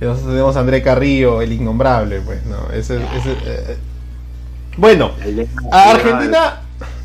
[0.00, 2.70] y nosotros tenemos a André Carrillo, el innombrable, pues, ¿no?
[2.72, 3.76] Ese, eh,
[4.76, 5.12] bueno,
[5.72, 6.60] a Argentina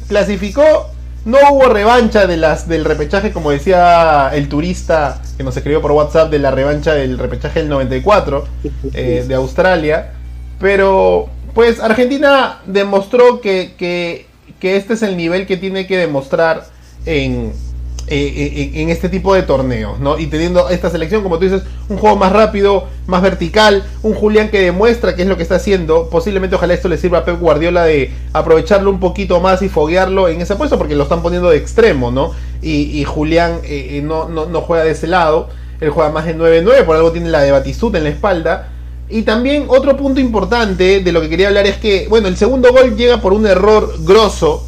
[0.07, 0.93] clasificó
[1.25, 5.91] no hubo revancha de las del repechaje, como decía el turista que nos escribió por
[5.91, 8.45] WhatsApp, de la revancha del repechaje del 94
[8.93, 10.11] eh, de Australia.
[10.59, 14.27] Pero, pues, Argentina demostró que, que,
[14.61, 16.65] este es el nivel que tiene que demostrar
[17.05, 17.51] en,
[18.07, 20.17] eh, en, este tipo de torneos, ¿no?
[20.17, 24.49] Y teniendo esta selección, como tú dices, un juego más rápido, más vertical, un Julián
[24.49, 27.39] que demuestra qué es lo que está haciendo, posiblemente ojalá esto le sirva a Pep
[27.39, 31.49] Guardiola de aprovecharlo un poquito más y foguearlo en ese puesto, porque lo están poniendo
[31.49, 32.31] de extremo, ¿no?
[32.61, 35.49] Y, Julián eh, eh, no, no, juega de ese lado,
[35.81, 38.72] él juega más de 9-9, por algo tiene la de Batistut en la espalda.
[39.13, 42.71] Y también otro punto importante de lo que quería hablar es que, bueno, el segundo
[42.71, 44.65] gol llega por un error grosso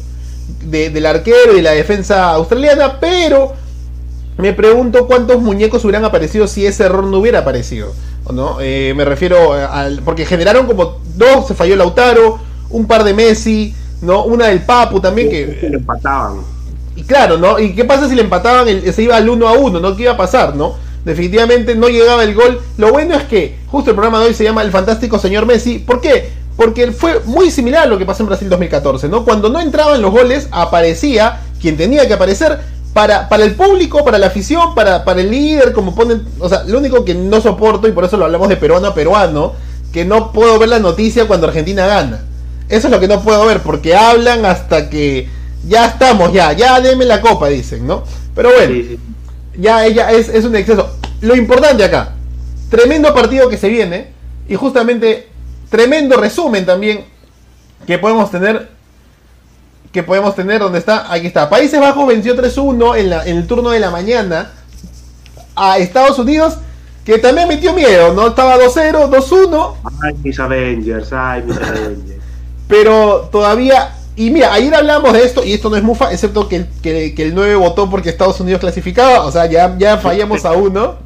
[0.64, 3.54] del arquero y la defensa australiana, pero
[4.38, 7.92] me pregunto cuántos muñecos hubieran aparecido si ese error no hubiera aparecido.
[8.32, 8.58] ¿no?
[8.60, 10.00] Eh, me refiero al.
[10.02, 12.38] Porque generaron como dos, se falló Lautaro,
[12.70, 14.24] un par de Messi, ¿no?
[14.24, 15.58] Una del Papu también que.
[15.68, 16.38] le empataban.
[16.94, 17.58] Y claro, ¿no?
[17.58, 18.66] ¿Y qué pasa si le empataban?
[18.92, 19.96] se iba al 1 a 1, ¿no?
[19.96, 20.85] ¿Qué iba a pasar, no?
[21.06, 22.60] Definitivamente no llegaba el gol.
[22.76, 25.78] Lo bueno es que justo el programa de hoy se llama El Fantástico Señor Messi.
[25.78, 26.30] ¿Por qué?
[26.56, 29.24] Porque fue muy similar a lo que pasó en Brasil 2014, ¿no?
[29.24, 32.58] Cuando no entraban los goles, aparecía quien tenía que aparecer
[32.92, 36.26] para, para el público, para la afición, para, para el líder, como ponen.
[36.40, 38.94] O sea, lo único que no soporto, y por eso lo hablamos de peruano a
[38.94, 39.52] peruano,
[39.92, 42.24] que no puedo ver la noticia cuando Argentina gana.
[42.68, 45.28] Eso es lo que no puedo ver, porque hablan hasta que
[45.68, 48.02] ya estamos, ya, ya deme la copa, dicen, ¿no?
[48.34, 48.98] Pero bueno,
[49.58, 50.96] ya ella es, es un exceso.
[51.20, 52.12] Lo importante acá,
[52.70, 54.12] tremendo partido que se viene,
[54.48, 55.28] y justamente
[55.70, 57.04] tremendo resumen también
[57.86, 58.68] que podemos tener
[59.92, 61.10] que podemos tener donde está.
[61.10, 61.48] Aquí está.
[61.48, 64.52] Países Bajos venció 3-1 en, en el turno de la mañana
[65.54, 66.58] a Estados Unidos
[67.04, 72.20] que también metió miedo no estaba 2-0 2-1 ay mis Avengers ay mis Avengers.
[72.68, 76.56] Pero todavía y mira, ayer hablamos de esto, y esto no es mufa, excepto que
[76.56, 80.44] el, que, que el 9 votó porque Estados Unidos clasificaba, o sea, ya, ya fallamos
[80.46, 80.96] a uno.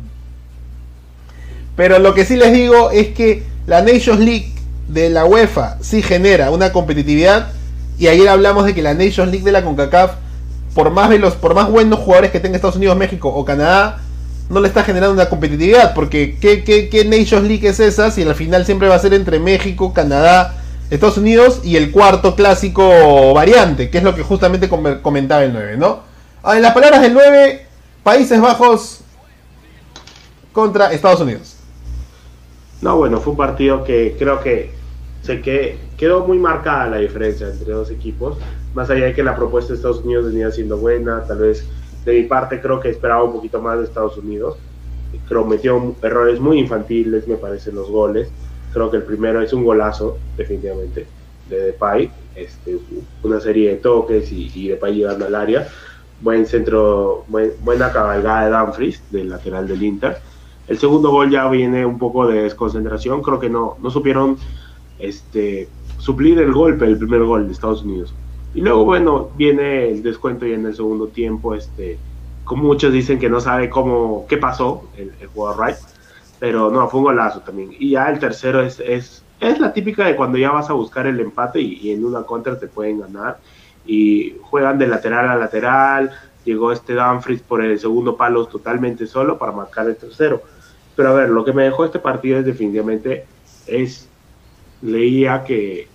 [1.76, 4.52] Pero lo que sí les digo es que la Nations League
[4.88, 7.52] de la UEFA sí genera una competitividad.
[7.98, 10.12] Y ayer hablamos de que la Nations League de la CONCACAF,
[10.74, 13.98] por más, de los, por más buenos jugadores que tenga Estados Unidos, México o Canadá,
[14.48, 15.94] no le está generando una competitividad.
[15.94, 19.14] Porque ¿qué, qué, qué Nations League es esa si al final siempre va a ser
[19.14, 20.59] entre México, Canadá,
[20.90, 25.76] Estados Unidos y el cuarto clásico variante, que es lo que justamente comentaba el 9,
[25.76, 26.00] ¿no?
[26.42, 27.66] Ah, en las palabras del 9,
[28.02, 29.00] Países Bajos
[30.52, 31.56] contra Estados Unidos.
[32.82, 34.72] No, bueno, fue un partido que creo que
[35.22, 38.38] se que quedó muy marcada la diferencia entre dos equipos,
[38.74, 41.64] más allá de que la propuesta de Estados Unidos venía siendo buena, tal vez
[42.04, 44.56] de mi parte creo que esperaba un poquito más de Estados Unidos,
[45.28, 48.30] creo metió errores muy infantiles, me parecen los goles,
[48.72, 51.06] creo que el primero es un golazo, definitivamente,
[51.48, 52.78] de Depay, este,
[53.22, 55.68] una serie de toques y, y Depay llegando al área,
[56.20, 60.18] buen centro, buena cabalgada de Dumfries, del lateral del Inter,
[60.70, 64.36] el segundo gol ya viene un poco de desconcentración, creo que no, no supieron
[65.00, 68.14] este, suplir el golpe, el primer gol de Estados Unidos.
[68.54, 71.98] Y luego, bueno, viene el descuento y en el segundo tiempo, este,
[72.44, 75.76] como muchos dicen que no sabe cómo, qué pasó el, jugador Wright,
[76.40, 77.70] pero no, fue un golazo también.
[77.78, 81.06] Y ya el tercero es, es, es la típica de cuando ya vas a buscar
[81.06, 83.38] el empate y, y en una contra te pueden ganar.
[83.86, 86.10] Y juegan de lateral a lateral,
[86.44, 90.42] llegó este Dumfries por el segundo palo totalmente solo para marcar el tercero
[91.00, 93.24] pero a ver, lo que me dejó este partido es definitivamente,
[93.66, 94.06] es,
[94.82, 95.88] leía que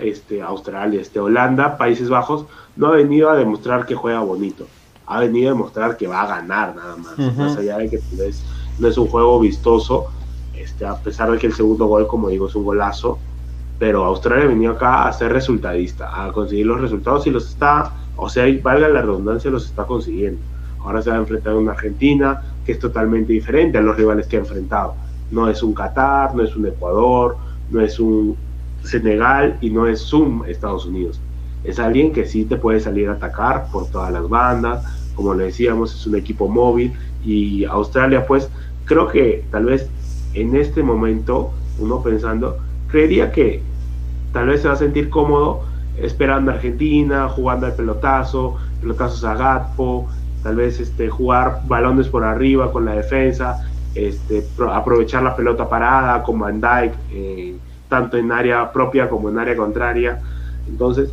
[0.00, 4.66] este, Australia, este, Holanda, Países Bajos, no ha venido a demostrar que juega bonito,
[5.04, 8.42] ha venido a demostrar que va a ganar nada más, más allá de que pues,
[8.78, 10.06] no es un juego vistoso,
[10.56, 13.18] este, a pesar de que el segundo gol, como digo, es un golazo,
[13.78, 18.28] pero Australia venido acá a ser resultadista, a conseguir los resultados y los está, o
[18.28, 20.40] sea, valga la redundancia, los está consiguiendo.
[20.80, 24.26] Ahora se va a enfrentar a una Argentina que es totalmente diferente a los rivales
[24.26, 24.94] que ha enfrentado.
[25.30, 27.36] No es un Qatar, no es un Ecuador,
[27.70, 28.36] no es un
[28.82, 31.20] Senegal y no es un Estados Unidos.
[31.64, 35.44] Es alguien que sí te puede salir a atacar por todas las bandas, como le
[35.44, 36.92] decíamos, es un equipo móvil
[37.24, 38.48] y Australia pues
[38.88, 39.88] creo que tal vez
[40.34, 43.62] en este momento, uno pensando, creería que
[44.32, 45.62] tal vez se va a sentir cómodo
[45.98, 50.08] esperando a Argentina, jugando al pelotazo, pelotazos a Gatpo,
[50.42, 56.22] tal vez este, jugar balones por arriba con la defensa, este, aprovechar la pelota parada
[56.22, 57.56] con Van Dyke, eh,
[57.88, 60.20] tanto en área propia como en área contraria.
[60.68, 61.10] Entonces,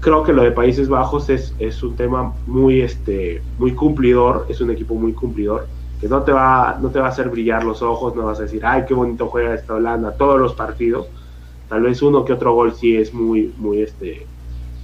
[0.00, 4.60] creo que lo de Países Bajos es, es un tema muy, este, muy cumplidor, es
[4.60, 5.66] un equipo muy cumplidor,
[6.00, 8.42] que no te, va, no te va a hacer brillar los ojos, no vas a
[8.42, 11.06] decir, ay, qué bonito juega esta Holanda, todos los partidos.
[11.68, 14.26] Tal vez uno que otro gol sí es muy, muy, este,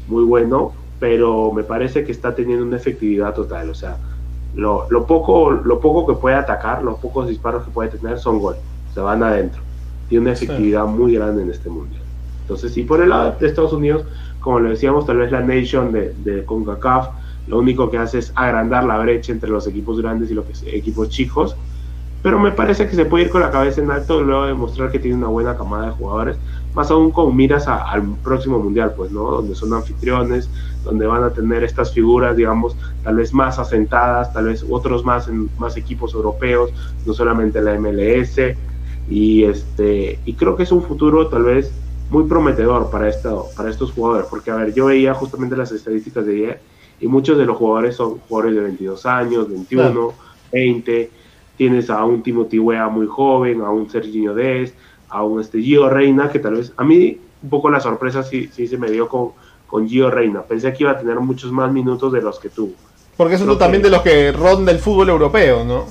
[0.09, 3.69] muy bueno, pero me parece que está teniendo una efectividad total.
[3.71, 3.99] O sea,
[4.55, 8.39] lo, lo, poco, lo poco que puede atacar, los pocos disparos que puede tener son
[8.39, 8.57] gol,
[8.95, 9.61] se van adentro.
[10.09, 12.03] Tiene una efectividad muy grande en este mundial.
[12.43, 14.05] Entonces, y por el lado de Estados Unidos,
[14.41, 17.09] como lo decíamos, tal vez la Nation de, de CONCACAF
[17.47, 21.09] lo único que hace es agrandar la brecha entre los equipos grandes y los equipos
[21.09, 21.57] chicos.
[22.23, 24.93] Pero me parece que se puede ir con la cabeza en alto luego de mostrar
[24.93, 26.39] que tiene una buena camada de jugadores
[26.75, 29.31] más aún con miras al próximo mundial, pues, ¿no?
[29.31, 30.49] Donde son anfitriones,
[30.85, 35.29] donde van a tener estas figuras, digamos, tal vez más asentadas, tal vez otros más
[35.29, 36.71] en más equipos europeos,
[37.05, 38.39] no solamente la MLS,
[39.09, 41.73] y este, y creo que es un futuro tal vez
[42.11, 46.25] muy prometedor para esto, para estos jugadores, porque a ver, yo veía justamente las estadísticas
[46.25, 46.61] de ayer,
[47.03, 50.13] y muchos de los jugadores son jugadores de 22 años, 21,
[50.53, 51.11] 20,
[51.57, 54.77] tienes a un Timothy Wea muy joven, a un Serginho Dest,
[55.09, 58.49] a un este, Gio Reina, que tal vez a mí un poco la sorpresa sí,
[58.53, 59.31] sí se me dio con,
[59.67, 60.43] con Gio Reina.
[60.43, 62.75] Pensé que iba a tener muchos más minutos de los que tuvo.
[63.17, 65.87] Porque eso también de los que ronda el fútbol europeo, ¿no?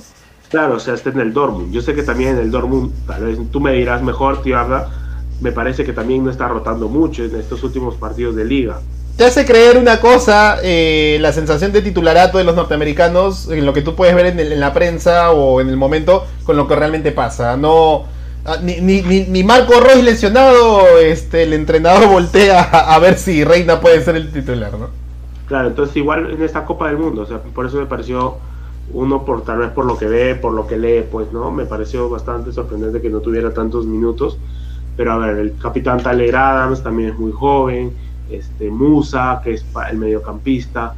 [0.48, 1.72] Claro, o sea, está en el Dortmund.
[1.72, 4.56] Yo sé que también en el Dortmund, tal vez tú me dirás mejor, tío
[5.42, 8.80] me parece que también no está rotando mucho en estos últimos partidos de liga.
[9.16, 13.74] Te hace creer una cosa, eh, la sensación de titularato de los norteamericanos, en lo
[13.74, 17.12] que tú puedes ver en, la prensa o en el momento, con lo que realmente
[17.12, 17.56] pasa.
[17.58, 18.04] No,
[18.46, 23.80] ah, ni, ni, ni, Marco Roy lesionado, este, el entrenador voltea a, ver si Reina
[23.80, 24.88] puede ser el titular, ¿no?
[25.46, 28.38] Claro, entonces igual en esta Copa del Mundo, o sea, por eso me pareció
[28.94, 31.66] uno por tal vez por lo que ve, por lo que lee, pues no, me
[31.66, 34.38] pareció bastante sorprendente que no tuviera tantos minutos.
[34.96, 37.92] Pero a ver, el capitán Tyler Adams también es muy joven,
[38.30, 40.94] este Musa, que es el mediocampista,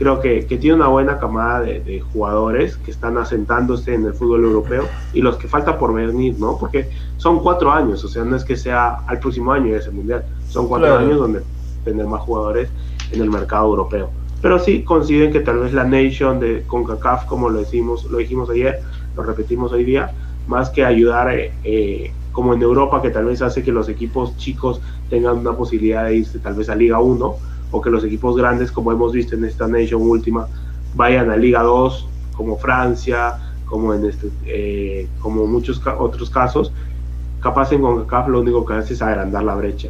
[0.00, 4.44] creo que, que tiene una buena camada de, jugadores que están asentándose en el fútbol
[4.44, 6.56] europeo y los que falta por venir, ¿no?
[6.58, 10.24] Porque son cuatro años, o sea, no es que sea al próximo año ese mundial,
[10.48, 11.42] son cuatro años donde
[11.84, 12.70] tener más jugadores
[13.12, 14.10] en el mercado europeo.
[14.40, 18.48] Pero sí coinciden que tal vez la Nation de CONCACAF, como lo decimos, lo dijimos
[18.48, 18.80] ayer,
[19.14, 20.12] lo repetimos hoy día,
[20.46, 24.36] más que ayudar eh, eh, como en Europa, que tal vez hace que los equipos
[24.36, 27.34] chicos tengan una posibilidad de irse tal vez a Liga 1,
[27.72, 30.46] o que los equipos grandes, como hemos visto en esta Nation última,
[30.94, 36.72] vayan a Liga 2, como Francia, como en este, eh, como muchos otros casos,
[37.40, 39.88] capaz en CONCACAF lo único que hace es agrandar la brecha.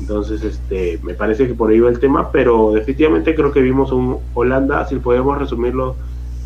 [0.00, 3.92] Entonces, este, me parece que por ahí va el tema, pero definitivamente creo que vimos
[3.92, 5.94] un Holanda, si podemos resumirlo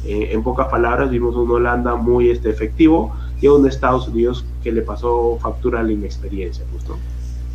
[0.05, 4.73] eh, en pocas palabras, vimos un Holanda muy este, efectivo y un Estados Unidos que
[4.73, 6.65] le pasó factura a la inexperiencia.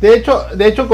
[0.00, 0.88] De hecho, de hecho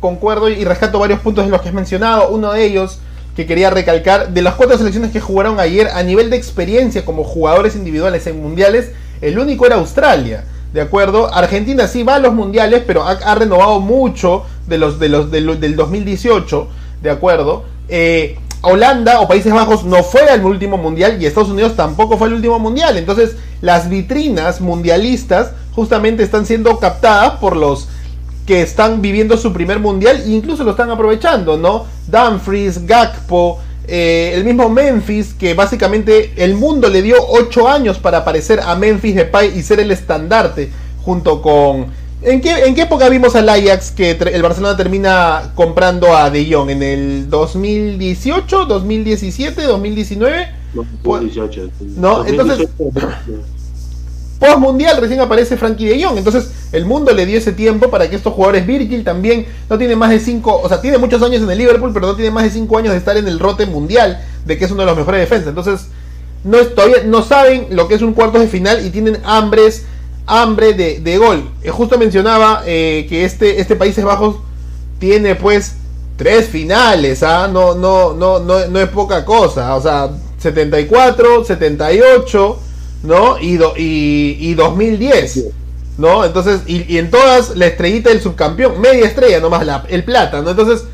[0.00, 2.30] concuerdo y rescato varios puntos de los que has mencionado.
[2.30, 3.00] Uno de ellos
[3.34, 7.24] que quería recalcar, de las cuatro selecciones que jugaron ayer a nivel de experiencia como
[7.24, 10.44] jugadores individuales en mundiales, el único era Australia.
[10.76, 11.32] ¿de acuerdo?
[11.32, 15.74] Argentina sí va a los mundiales, pero ha, renovado mucho de los, de los, del
[15.74, 16.68] 2018,
[17.02, 17.64] ¿de acuerdo?
[17.88, 18.36] Eh,
[18.66, 22.34] Holanda o Países Bajos no fue al último mundial y Estados Unidos tampoco fue al
[22.34, 22.96] último mundial.
[22.96, 27.88] Entonces, las vitrinas mundialistas justamente están siendo captadas por los
[28.46, 31.86] que están viviendo su primer mundial e incluso lo están aprovechando, ¿no?
[32.06, 33.58] Dumfries, Gakpo,
[33.88, 38.74] eh, el mismo Memphis, que básicamente el mundo le dio 8 años para aparecer a
[38.74, 40.70] Memphis Depay y ser el estandarte
[41.04, 42.05] junto con...
[42.22, 46.50] ¿En qué, ¿En qué época vimos al Ajax que el Barcelona termina comprando a De
[46.50, 46.70] Jong?
[46.70, 50.48] ¿En el 2018, 2017, 2019?
[51.02, 51.70] 2018.
[51.96, 52.68] No, entonces
[54.38, 56.18] post mundial recién aparece Frankie de Jong.
[56.18, 59.96] Entonces el mundo le dio ese tiempo para que estos jugadores, Virgil también no tiene
[59.96, 62.44] más de 5, o sea, tiene muchos años en el Liverpool, pero no tiene más
[62.44, 64.96] de 5 años de estar en el rote mundial, de que es uno de los
[64.96, 65.48] mejores defensas.
[65.48, 65.88] Entonces
[66.44, 69.84] no, todavía no saben lo que es un cuarto de final y tienen hambres,
[70.26, 71.48] hambre de, gol.
[71.62, 74.36] Eh, justo mencionaba eh, que este, este Países Bajos
[74.98, 75.76] tiene pues
[76.16, 77.48] tres finales, ¿ah?
[77.52, 79.74] no, no, no, no, no es poca cosa.
[79.74, 82.60] O sea, 74, 78
[83.02, 83.38] ¿no?
[83.38, 85.46] Y, y, 2010,
[85.98, 86.24] ¿no?
[86.24, 90.50] Entonces, y, en todas la estrellita del subcampeón, media estrella nomás, la, el plata, ¿no?
[90.50, 90.84] Entonces,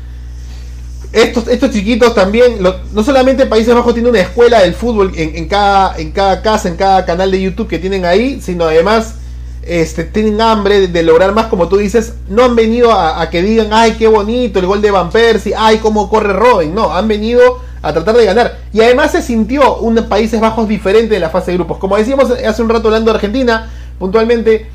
[1.11, 5.97] estos, estos chiquitos también, no solamente Países Bajos tiene una escuela del fútbol en, cada,
[5.97, 9.15] en cada casa, en cada canal de YouTube que tienen ahí, sino además
[9.65, 13.69] este, tienen hambre de, lograr más, como tú dices, no han venido a, que digan,
[13.71, 17.59] ay, qué bonito el gol de Van Persie, ay, cómo corre Robin, no, han venido
[17.81, 18.57] a tratar de ganar.
[18.71, 21.77] Y además se sintió un Países Bajos diferente de la fase de grupos.
[21.77, 24.67] Como decíamos hace un rato hablando de Argentina, puntualmente,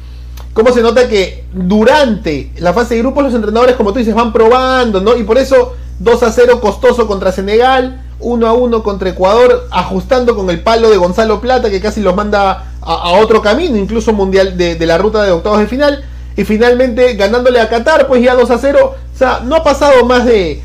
[0.52, 4.32] cómo se nota que durante la fase de grupos los entrenadores, como tú dices, van
[4.32, 5.16] probando, ¿no?
[5.16, 10.34] Y por eso 2 a 0 costoso contra Senegal, 1 a 1 contra Ecuador, ajustando
[10.34, 14.56] con el palo de Gonzalo Plata, que casi los manda a, otro camino, incluso mundial
[14.56, 16.04] de, la ruta de octavos de final.
[16.36, 18.94] Y finalmente ganándole a Qatar, pues ya 2 a 0.
[19.14, 20.62] O sea, no ha pasado más de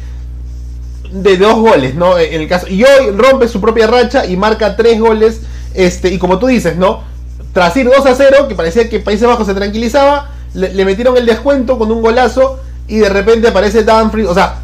[1.13, 2.17] de dos goles, ¿no?
[2.17, 2.67] En el caso.
[2.67, 5.41] Y hoy rompe su propia racha y marca tres goles.
[5.74, 7.01] Este, y como tú dices, ¿no?
[7.53, 11.26] Tras ir 2 a 0, que parecía que Países Bajos se tranquilizaba, le, metieron el
[11.26, 14.28] descuento con un golazo y de repente aparece Dumfries.
[14.28, 14.55] O sea,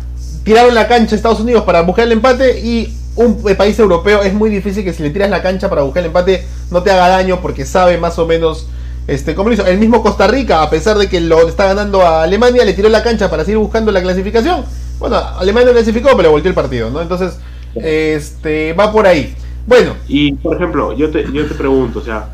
[0.43, 4.33] tiraron la cancha a Estados Unidos para buscar el empate y un país europeo es
[4.33, 7.07] muy difícil que si le tiras la cancha para buscar el empate no te haga
[7.07, 8.67] daño porque sabe más o menos
[9.07, 9.65] este, cómo lo hizo.
[9.65, 12.89] El mismo Costa Rica, a pesar de que lo está ganando a Alemania, le tiró
[12.89, 14.65] la cancha para seguir buscando la clasificación
[14.99, 17.01] bueno, Alemania clasificó, pero volteó el partido, ¿no?
[17.01, 17.39] Entonces,
[17.75, 19.33] este, va por ahí.
[19.65, 19.93] Bueno.
[20.07, 22.29] Y, por ejemplo, yo te, yo te pregunto, o sea,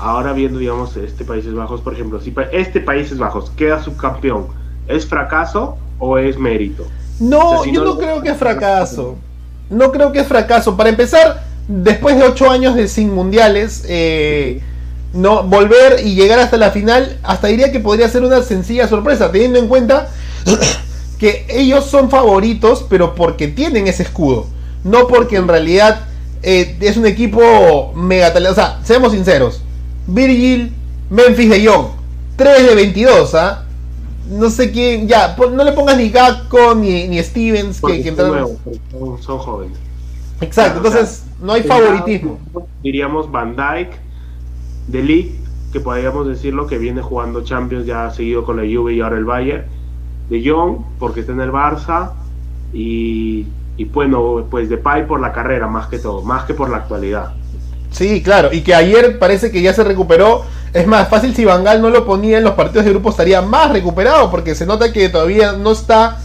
[0.00, 4.48] ahora viendo, digamos, este Países Bajos, por ejemplo, si este Países Bajos queda subcampeón,
[4.88, 6.84] ¿es fracaso o es mérito?
[7.20, 9.16] No, yo no, creo que es fracaso.
[9.70, 10.76] No creo que es fracaso.
[10.76, 14.60] Para empezar, después de ocho años de sin mundiales, eh,
[15.12, 19.30] no volver y llegar hasta la final, hasta diría que podría ser una sencilla sorpresa,
[19.30, 20.08] teniendo en cuenta
[21.18, 24.46] que ellos son favoritos, pero porque tienen ese escudo.
[24.84, 26.06] No porque en realidad
[26.42, 28.32] eh, es un equipo mega.
[28.50, 29.62] O sea, seamos sinceros.
[30.06, 30.72] Virgil,
[31.10, 31.86] Memphis de Jong,
[32.36, 33.64] 3 de 22, ¿ah?
[34.30, 38.58] No sé quién, ya, no le pongas ni Gakko ni, ni Stevens que, que entraron.
[39.20, 39.78] Son, jóvenes.
[40.40, 42.38] Exacto, entonces no hay favoritismo.
[42.82, 43.96] Diríamos Van Dyke,
[44.86, 49.00] De Ligt, que podríamos decirlo que viene jugando Champions ya seguido con la Juve y
[49.00, 49.64] ahora el Bayern.
[50.30, 52.12] De Jong, porque está en el Barça.
[52.72, 56.68] Y, y bueno, pues de Pai por la carrera, más que todo, más que por
[56.68, 57.34] la actualidad.
[57.90, 60.42] Sí, claro, y que ayer parece que ya se recuperó.
[60.74, 63.72] Es más fácil si Bangal no lo ponía en los partidos de grupo estaría más
[63.72, 66.18] recuperado porque se nota que todavía no está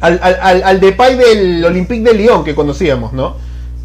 [0.00, 3.36] al, al, al Depay del Olympique de Lyon que conocíamos, ¿no?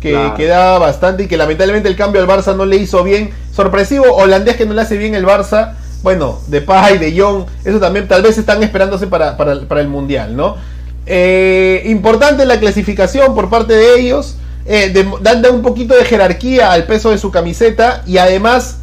[0.01, 3.29] Que quedaba bastante y que lamentablemente el cambio al Barça no le hizo bien.
[3.53, 5.75] Sorpresivo, holandés que no le hace bien el Barça.
[6.01, 10.35] Bueno, Depay, de Jong, eso también tal vez están esperándose para, para, para el Mundial,
[10.35, 10.57] ¿no?
[11.05, 16.85] Eh, importante la clasificación por parte de ellos eh, dan, un poquito de jerarquía al
[16.85, 18.77] peso de su camiseta y además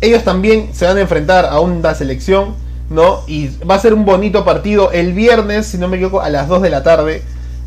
[0.00, 2.54] ellos también se van a enfrentar a una selección,
[2.92, 3.22] ¿no?
[3.26, 6.48] Y va a ser un bonito partido el viernes, si no me equivoco, a las
[6.48, 7.22] 2 de la tarde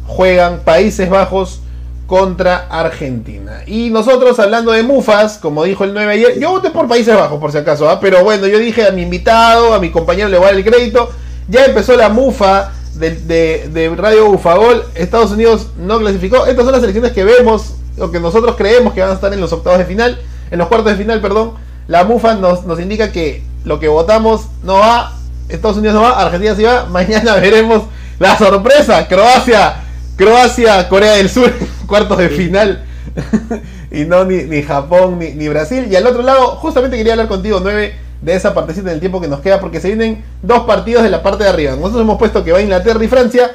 [0.08, 1.62] juegan Países Bajos
[2.08, 3.64] contra Argentina.
[3.66, 7.40] Y nosotros hablando de Mufas, como dijo el 9 ayer, yo voté por Países Bajos
[7.40, 8.00] por si acaso, ¿ah?
[8.00, 10.66] pero bueno, yo dije a mi invitado, a mi compañero le voy a dar el
[10.66, 11.10] crédito,
[11.48, 16.46] ya empezó la Mufa de, de, Radio Bufagol, Estados Unidos no clasificó.
[16.46, 19.42] Estas son las selecciones que vemos, o que nosotros creemos que van a estar en
[19.42, 20.20] los octavos de final,
[20.50, 21.54] en los cuartos de final, perdón.
[21.88, 25.14] La MUFA nos indica que lo que votamos no va,
[25.50, 26.86] Estados Unidos no va, Argentina sí va.
[26.86, 27.84] Mañana veremos
[28.20, 29.84] la sorpresa, Croacia,
[30.16, 31.52] Croacia, Corea del Sur,
[31.88, 32.86] cuartos de final.
[33.92, 35.88] y no ni, ni Japón ni, ni, Brasil.
[35.90, 39.28] Y al otro lado, justamente quería hablar contigo, 9 de esa partecita del tiempo que
[39.28, 41.76] nos queda, porque se vienen dos partidos de la parte de arriba.
[41.76, 43.52] Nosotros hemos puesto que va Inglaterra y Francia,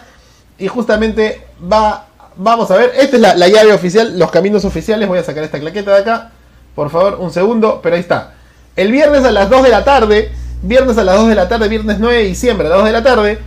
[0.58, 1.42] y justamente
[1.72, 2.06] va,
[2.36, 5.58] vamos a ver, esta es la, llave oficial, los caminos oficiales, voy a sacar esta
[5.58, 6.30] claqueta de acá,
[6.74, 8.34] por favor, un segundo, pero ahí está.
[8.76, 10.30] El viernes a las 2 de la tarde,
[10.62, 12.92] viernes a las 2 de la tarde, viernes 9 de diciembre a las 2 de
[12.92, 13.38] la tarde,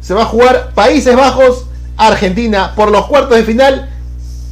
[0.00, 1.66] se va a jugar Países Bajos,
[1.96, 3.88] Argentina, por los cuartos de final,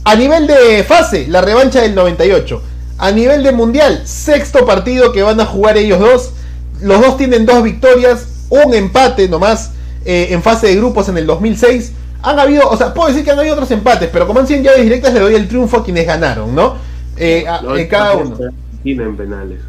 [0.04, 2.62] a nivel de fase, la revancha del 98.
[2.98, 6.32] A nivel de mundial, sexto partido que van a jugar ellos dos.
[6.80, 9.72] Los dos tienen dos victorias, un empate nomás
[10.04, 11.92] eh, en fase de grupos en el 2006.
[12.22, 14.62] Han habido, o sea, puedo decir que han habido otros empates, pero como han sido
[14.62, 16.76] llaves directas, le doy el triunfo a quienes ganaron, ¿no?
[17.16, 17.44] Eh,
[17.76, 18.36] eh, cada uno.
[18.36, 19.60] Argentina en penales.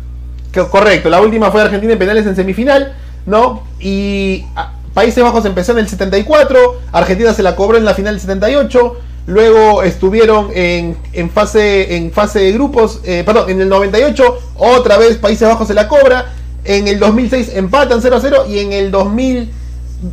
[0.54, 2.94] Correcto, la última fue Argentina en penales en semifinal,
[3.26, 3.64] ¿no?
[3.80, 8.16] Y ah, Países Bajos empezó en el 74, Argentina se la cobró en la final
[8.16, 8.98] del 78.
[9.28, 10.98] Luego estuvieron en,
[11.30, 15.76] fase, en fase de grupos, eh, perdón, en el 98 otra vez Países Bajos se
[15.76, 16.34] la cobra,
[16.66, 19.52] en el 2006 empatan 0 a 0 y en el 2000,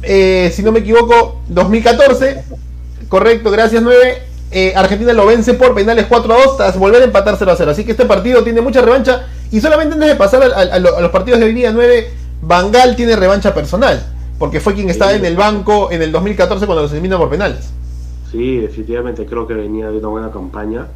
[0.02, 2.44] eh, si no me equivoco, 2014,
[3.08, 7.06] correcto, gracias 9, eh, Argentina lo vence por penales 4 a 2 tras volver a
[7.06, 7.70] empatar 0 a 0.
[7.70, 11.40] Así que este partido tiene mucha revancha y solamente antes de pasar a, los partidos
[11.40, 12.10] de hoy día 9,
[12.42, 14.04] Bangal tiene revancha personal,
[14.38, 17.72] porque fue quien estaba en el banco en el 2014 cuando los elimina por penales.
[18.30, 20.86] Sí, definitivamente creo que venía de una buena campaña.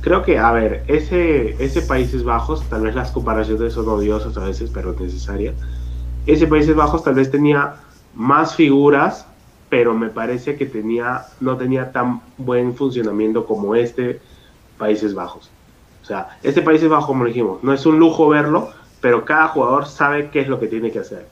[0.00, 4.44] Creo que, a ver, ese, ese Países Bajos, tal vez las comparaciones son odiosas a
[4.44, 5.54] veces, pero necesarias.
[6.26, 7.74] Ese Países Bajos tal vez tenía
[8.14, 9.26] más figuras,
[9.68, 14.20] pero me parece que tenía, no tenía tan buen funcionamiento como este
[14.78, 15.50] Países Bajos.
[16.02, 19.86] O sea, este Países Bajos, como dijimos, no es un lujo verlo, pero cada jugador
[19.86, 21.26] sabe qué es lo que tiene que hacer.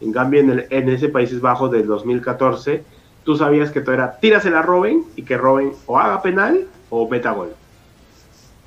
[0.00, 2.82] En cambio, en, el, en ese Países Bajos del 2014,
[3.24, 7.08] tú sabías que todo era tírasela a Robin y que Robin o haga penal o
[7.08, 7.54] meta gol.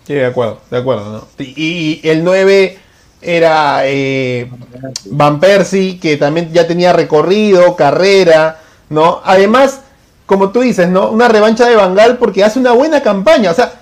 [0.06, 1.12] Sí, de acuerdo, de acuerdo.
[1.12, 1.44] ¿no?
[1.44, 2.78] Y, el 9
[3.22, 4.50] era eh,
[5.06, 9.22] Van Persie, que también ya tenía recorrido, carrera, ¿no?
[9.24, 9.82] Además,
[10.26, 11.10] como tú dices, ¿no?
[11.10, 13.52] Una revancha de Bangal porque hace una buena campaña.
[13.52, 13.74] O sea,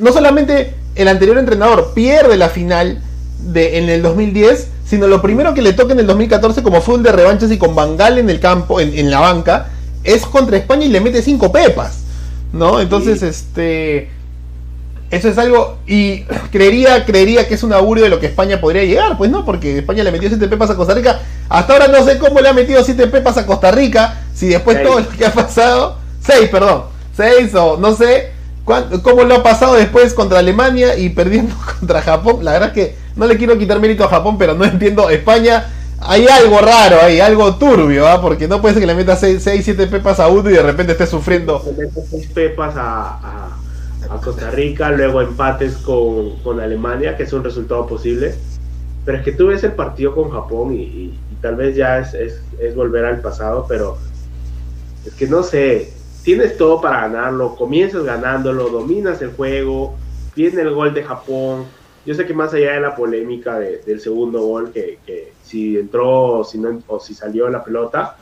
[0.00, 3.00] no solamente el anterior entrenador pierde la final
[3.38, 6.96] de, en el 2010, sino lo primero que le toca en el 2014 como fue
[6.96, 9.68] un de revanchas y con Bangal en el campo, en, en la banca,
[10.04, 12.00] es contra España y le mete cinco pepas,
[12.52, 12.80] ¿no?
[12.80, 14.10] Entonces, este...
[15.08, 18.82] Eso es algo, y creería, creería que es un augurio de lo que España podría
[18.82, 21.20] llegar, pues no, porque España le metió siete pepas a Costa Rica.
[21.48, 24.82] Hasta ahora no sé cómo le ha metido siete pepas a Costa Rica, si después
[24.82, 26.86] todo lo que ha pasado, seis, perdón,
[27.16, 28.32] seis o no sé
[29.02, 32.44] cómo lo ha pasado después contra Alemania y perdiendo contra Japón.
[32.44, 35.08] La verdad es que no le quiero quitar mérito a Japón, pero no entiendo.
[35.08, 35.66] España
[36.00, 38.20] hay algo raro ahí, algo turbio, ¿ah?
[38.20, 40.92] porque no puede ser que le metas 6, 7 pepas a uno y de repente
[40.92, 41.62] esté sufriendo.
[41.64, 43.52] Le metas 6 pepas a,
[44.22, 48.34] Costa Rica, luego empates con, Alemania, que es un resultado posible.
[49.04, 52.74] Pero es que tú ves el partido con Japón y, tal vez ya es, es,
[52.74, 53.98] volver al pasado, pero
[55.06, 55.92] es que no sé,
[56.26, 59.94] tienes todo para ganarlo, comienzas ganándolo, dominas el juego,
[60.34, 61.66] viene el gol de Japón.
[62.04, 66.38] Yo sé que más allá de la polémica del segundo gol, que, que, si entró
[66.40, 68.16] o si, no, o si salió la pelota,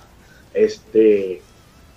[0.53, 1.41] este,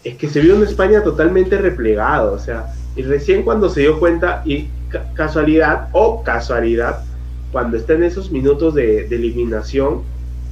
[0.02, 2.32] es que se vio en España totalmente replegado.
[2.32, 4.70] O sea, y recién cuando se dio cuenta, y
[5.14, 7.04] casualidad o casualidad,
[7.52, 10.04] cuando está en esos minutos de, eliminación,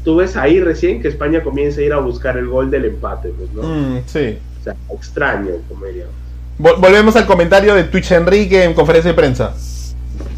[0.04, 3.30] tú ves ahí recién que España comienza a ir a buscar el gol del empate,
[3.30, 3.64] pues, ¿no?
[3.64, 4.38] Mm, sí.
[4.66, 6.14] Sea, extraño, como diríamos.
[6.58, 9.54] volvemos al comentario de Twitch Enrique en conferencia de prensa.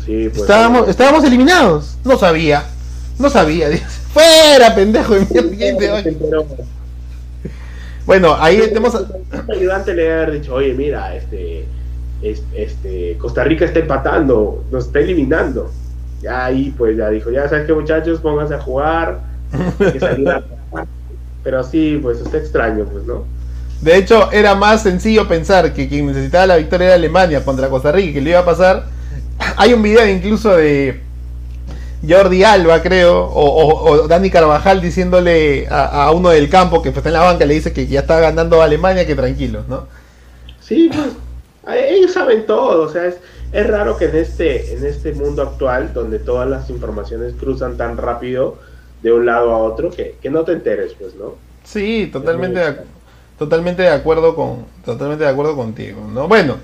[0.05, 1.97] Sí, pues, estábamos, estábamos eliminados.
[2.03, 2.65] No sabía.
[3.17, 3.69] No sabía.
[4.13, 5.15] Fuera, pendejo
[8.05, 8.95] Bueno, ahí tenemos.
[8.95, 11.65] El ayudante le haber dicho, oye, mira, este,
[12.21, 15.71] este, Costa Rica está empatando, nos está eliminando.
[16.21, 19.21] Ya ahí, pues ya dijo, ya sabes que muchachos, pónganse a jugar.
[21.43, 23.23] Pero sí, pues está extraño, pues, ¿no?
[23.81, 27.91] De hecho, era más sencillo pensar que quien necesitaba la victoria era Alemania contra Costa
[27.91, 28.85] Rica, que le iba a pasar.
[29.55, 31.01] Hay un video incluso de
[32.07, 37.21] Jordi Alba, creo, o, Dani Carvajal diciéndole a, uno del campo que está en la
[37.21, 39.87] banca, le dice que ya está ganando Alemania, que tranquilos, ¿no?
[40.59, 41.09] Sí, pues
[41.75, 43.17] ellos saben todo, o sea, es,
[43.51, 47.97] es raro que en este, en este mundo actual, donde todas las informaciones cruzan tan
[47.97, 48.57] rápido
[49.01, 51.35] de un lado a otro, que, no te enteres, pues, ¿no?
[51.63, 52.75] Sí, totalmente, de,
[53.37, 56.27] totalmente de acuerdo con, totalmente de acuerdo contigo, ¿no?
[56.27, 56.55] Bueno,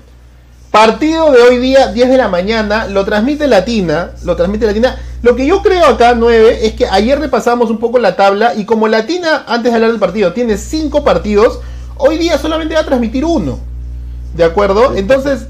[0.70, 4.98] partido de hoy día, 10 de la mañana, lo transmite Latina, lo transmite Latina.
[5.22, 8.64] Lo que yo creo acá, 9, es que ayer repasamos un poco la tabla y
[8.64, 11.60] como Latina, antes de hablar del partido, tiene 5 partidos,
[11.96, 13.58] hoy día solamente va a transmitir uno.
[14.36, 14.96] ¿De acuerdo?
[14.96, 15.46] Entonces,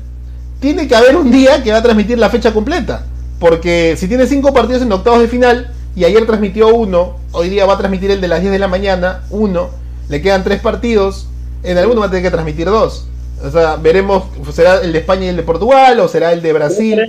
[0.60, 3.04] tiene que haber un día que va a transmitir la fecha completa.
[3.38, 7.66] Porque si tiene cinco partidos en octavos de final y ayer transmitió uno, hoy día
[7.66, 9.70] va a transmitir el de las 10 de la mañana, uno,
[10.08, 11.28] le quedan tres partidos,
[11.62, 13.08] en alguno va a tener que transmitir dos.
[13.42, 16.52] O sea, veremos, ¿será el de España y el de Portugal o será el de
[16.52, 17.00] Brasil?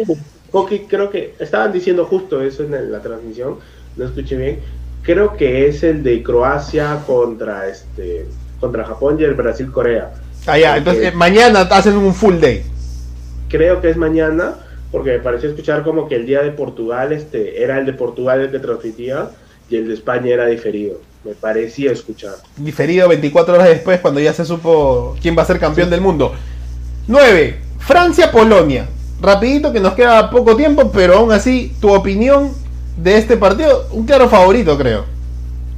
[0.87, 3.57] creo que estaban diciendo justo eso en la transmisión,
[3.97, 4.59] no escuché bien.
[5.03, 8.25] Creo que es el de Croacia contra este
[8.59, 10.13] contra Japón y el Brasil Corea.
[10.47, 12.63] Ah, ya, entonces mañana hacen un full day.
[13.49, 14.55] Creo que es mañana,
[14.91, 18.41] porque me pareció escuchar como que el día de Portugal este era el de Portugal
[18.41, 19.29] el que transmitía
[19.69, 20.99] y el de España era diferido.
[21.25, 22.35] Me parecía escuchar.
[22.55, 26.33] Diferido 24 horas después, cuando ya se supo quién va a ser campeón del mundo.
[27.07, 27.59] 9.
[27.79, 28.87] Francia-Polonia.
[29.19, 32.51] Rapidito que nos queda poco tiempo, pero aún así, tu opinión
[32.97, 35.05] de este partido, un claro favorito, creo.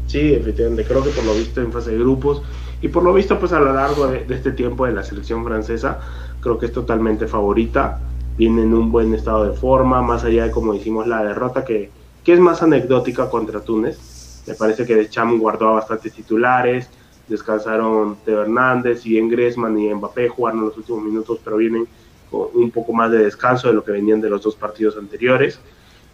[0.08, 2.42] Sí, efectivamente, creo que por lo visto en fase de grupos
[2.82, 6.00] y por lo visto, pues a lo largo de, este tiempo de la selección francesa,
[6.42, 8.02] creo que es totalmente favorita.
[8.38, 11.90] Viene en un buen estado de forma, más allá de, como decimos, la derrota que,
[12.26, 14.17] que es más anecdótica contra Túnez.
[14.48, 16.90] Me parece que Deschamps guardó a bastantes titulares,
[17.28, 21.88] descansaron Teo Hernández y en Griezmann y Mbappé jugaron los últimos minutos, pero vienen
[22.32, 25.60] con un poco más de descanso de lo que venían de los dos partidos anteriores.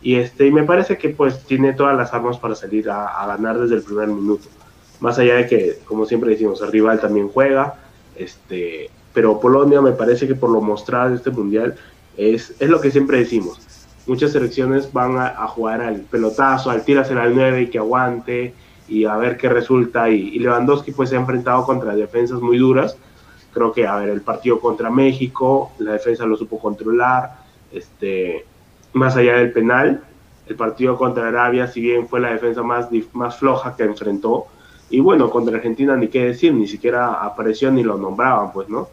[0.01, 3.57] Y, este, y me parece que pues tiene todas las armas para salir a ganar
[3.59, 4.49] desde el primer minuto
[5.03, 7.75] más allá de que, como siempre decimos, el rival también juega,
[8.15, 11.75] este, pero Polonia me parece que por lo mostrado en este mundial
[12.15, 13.59] es, es lo que siempre decimos.
[14.05, 18.53] Muchas selecciones van a, jugar al pelotazo, al tírasela al 9 y que aguante
[18.87, 20.09] y a ver qué resulta.
[20.09, 22.97] Y, Lewandowski pues se ha enfrentado contra defensas muy duras.
[23.53, 27.43] Creo que, a ver, el partido contra México, la defensa lo supo controlar.
[27.71, 28.45] Este,
[28.93, 30.03] más allá del penal,
[30.47, 34.47] el partido contra Arabia, si bien fue la defensa más, más floja que enfrentó,
[34.89, 38.89] y bueno, contra Argentina ni qué decir, ni siquiera apareció ni lo nombraban, pues, ¿no?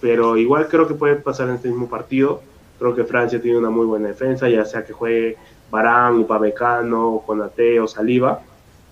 [0.00, 2.40] Pero igual creo que puede pasar en este mismo partido.
[2.84, 5.38] Creo que Francia tiene una muy buena defensa, ya sea que juegue
[5.70, 8.42] Barán, Upamecano, Conate o Saliva.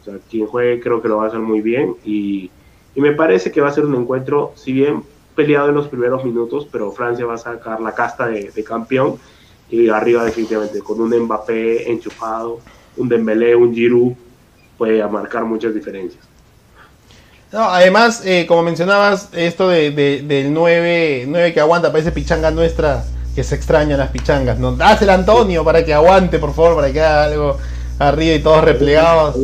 [0.01, 1.95] O sea, quien juegue creo que lo va a hacer muy bien.
[2.03, 2.51] Y,
[2.97, 5.03] me parece que va a ser un encuentro, si bien
[5.34, 9.18] peleado en los primeros minutos, pero Francia va a sacar la casta de, de campeón.
[9.68, 12.61] Y arriba definitivamente, con un Mbappé enchufado,
[12.97, 14.14] un Dembélé, un Giroud,
[14.78, 16.26] puede marcar muchas diferencias.
[17.53, 23.05] No, además, eh, como mencionabas, esto de, del 9, 9 que aguanta, parece pichanga nuestra,
[23.35, 24.59] que se extrañan las pichangas.
[24.59, 24.76] ¿no?
[25.01, 27.59] el Antonio para que aguante, por favor, para que haga algo
[27.99, 29.37] arriba y todos replegados.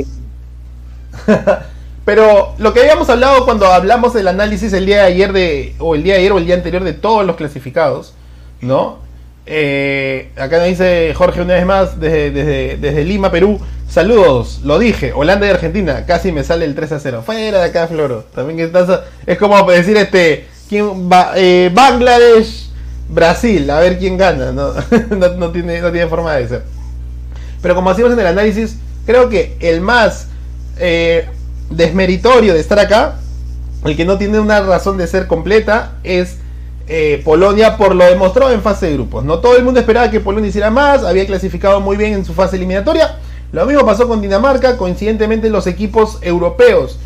[2.04, 5.94] Pero lo que habíamos hablado cuando hablamos del análisis el día de ayer de, o
[5.94, 8.14] el día de ayer o el día anterior de todos los clasificados,
[8.62, 8.98] ¿no?
[9.44, 13.60] Eh, acá nos dice Jorge una vez más desde, desde, desde Lima, Perú.
[13.88, 17.22] Saludos, lo dije, Holanda y Argentina, casi me sale el 3 a 0.
[17.24, 18.24] Fuera de acá, Floro.
[18.34, 22.67] También estás, es como decir este, ¿quién va, eh, Bangladesh,
[23.08, 24.52] Brasil, a ver quién gana.
[25.38, 26.62] No, tiene, forma de ser.
[27.62, 30.28] Pero como hacíamos en el análisis, creo que el más
[30.78, 31.28] eh,
[31.70, 33.16] desmeritorio de estar acá,
[33.84, 36.36] el que no tiene una razón de ser completa, es
[36.86, 39.24] eh, Polonia por lo demostrado en fase de grupos.
[39.24, 42.34] No todo el mundo esperaba que Polonia hiciera más, había clasificado muy bien en su
[42.34, 43.16] fase eliminatoria.
[43.50, 46.98] Lo mismo pasó con Dinamarca, coincidentemente los equipos europeos,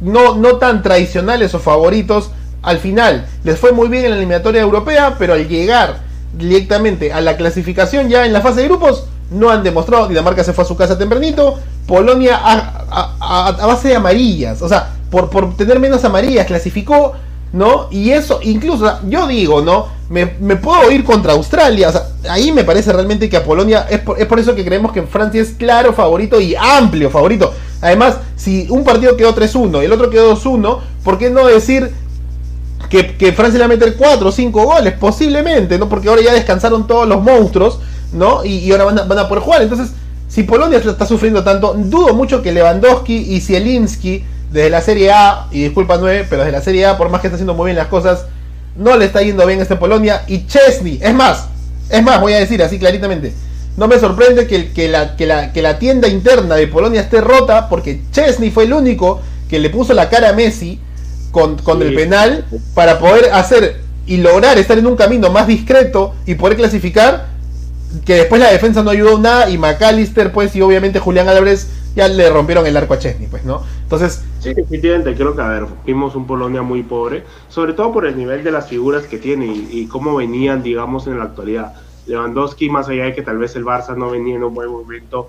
[0.00, 2.30] no tan tradicionales o favoritos,
[2.62, 6.00] al final les fue muy bien en la eliminatoria europea, pero al llegar
[6.32, 10.08] directamente a la clasificación ya en la fase de grupos, no han demostrado.
[10.08, 15.56] Dinamarca se fue a su casa tempranito, Polonia a, base de amarillas, o sea, por,
[15.56, 17.14] tener menos amarillas clasificó
[17.52, 17.88] ¿no?
[17.90, 19.88] Y eso, incluso, yo digo, ¿no?
[20.08, 24.00] Me, puedo ir contra Australia, o sea, ahí me parece realmente que a Polonia, es
[24.00, 27.52] por, es por eso que creemos que Francia es claro favorito y amplio favorito.
[27.80, 31.92] Además, si un partido quedó 3-1 y el otro quedó 2-1, ¿por qué no decir
[33.00, 34.92] que, Francia le va a meter 4 o 5 goles?
[34.94, 35.88] Posiblemente, ¿no?
[35.88, 37.80] Porque ahora ya descansaron todos los monstruos,
[38.12, 38.44] ¿no?
[38.44, 39.62] Y, ahora van a, van a poder jugar.
[39.62, 39.92] Entonces,
[40.28, 45.46] si Polonia está sufriendo tanto, dudo mucho que Lewandowski y Zielinski desde la Serie A,
[45.50, 47.76] y disculpa 9, pero desde la Serie A, por más que está haciendo muy bien
[47.76, 48.26] las cosas,
[48.76, 50.24] no le está yendo bien a este Polonia.
[50.26, 51.48] Y Chesney, es más,
[51.88, 53.32] es más, voy a decir así claritamente,
[53.76, 57.70] no me sorprende que, la, que, la, que la tienda interna de Polonia esté rota,
[57.70, 60.78] porque Chesney fue el único que le puso la cara a Messi
[61.32, 66.14] con, con el penal para poder hacer y lograr estar en un camino más discreto
[66.26, 67.26] y poder clasificar
[68.04, 72.08] que después la defensa no ayudó nada y McAllister pues y obviamente Julián Álvarez ya
[72.08, 73.62] le rompieron el arco a Chesney, pues, ¿no?
[73.82, 74.24] Entonces...
[74.40, 78.16] Sí, definitivamente, creo que, a ver, vimos un Polonia muy pobre, sobre todo por el
[78.16, 81.74] nivel de las figuras que tiene y, cómo venían, digamos, en la actualidad.
[82.06, 85.28] Lewandowski, más allá de que tal vez el Barça no venía en un buen momento,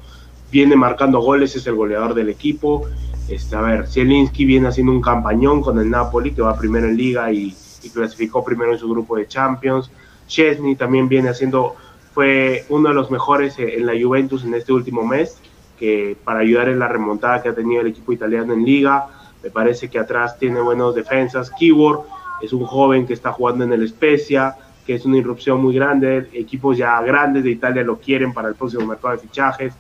[0.51, 2.88] viene marcando goles, es el goleador del equipo.
[3.28, 6.98] Este, a ver, Zielinski viene haciendo un campañón con el Napoli, que va primero en
[6.98, 9.90] Liga y, y clasificó primero en su grupo de Champions.
[10.28, 11.76] Chesney también viene haciendo,
[12.14, 15.38] fue uno de los mejores en la Juventus en este último mes
[15.78, 19.08] que para ayudar en la remontada que ha tenido el equipo italiano en liga.
[19.44, 21.52] Me parece que atrás tiene buenas defensas.
[21.52, 22.02] Keyword
[22.42, 24.56] es un joven que está jugando en el Spezia,
[24.86, 26.30] que es una irrupción muy grande.
[26.34, 29.74] Equipos ya grandes de Italia lo quieren para el próximo mercado de fichajes.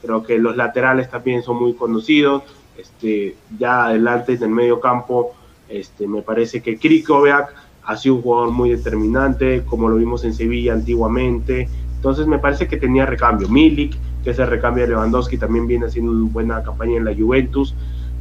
[0.00, 2.44] Creo que los laterales también son muy conocidos.
[2.76, 5.32] Este, ya adelante en el medio campo,
[5.68, 7.54] este, me parece que Krikoviak
[7.84, 11.68] ha sido un jugador muy determinante, como lo vimos en Sevilla antiguamente.
[11.96, 13.48] Entonces me parece que tenía recambio.
[13.48, 17.14] Milik que es el recambio de Lewandowski, también viene haciendo una buena campaña en la
[17.14, 17.74] Juventus.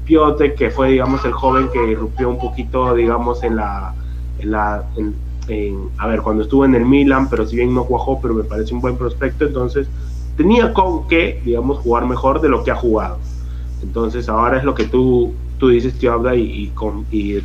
[0.05, 3.93] Piote, que fue, digamos, el joven que irrumpió un poquito, digamos, en la...
[4.39, 4.83] En la
[5.97, 8.73] a ver, cuando estuvo en el Milan, pero si bien no cuajó, pero me parece
[8.73, 9.87] un buen prospecto, entonces
[10.37, 13.19] tenía con qué, digamos, jugar mejor de lo que ha jugado.
[13.83, 17.39] Entonces ahora es lo que tú, tú dices, tío Abda, y, y, con, y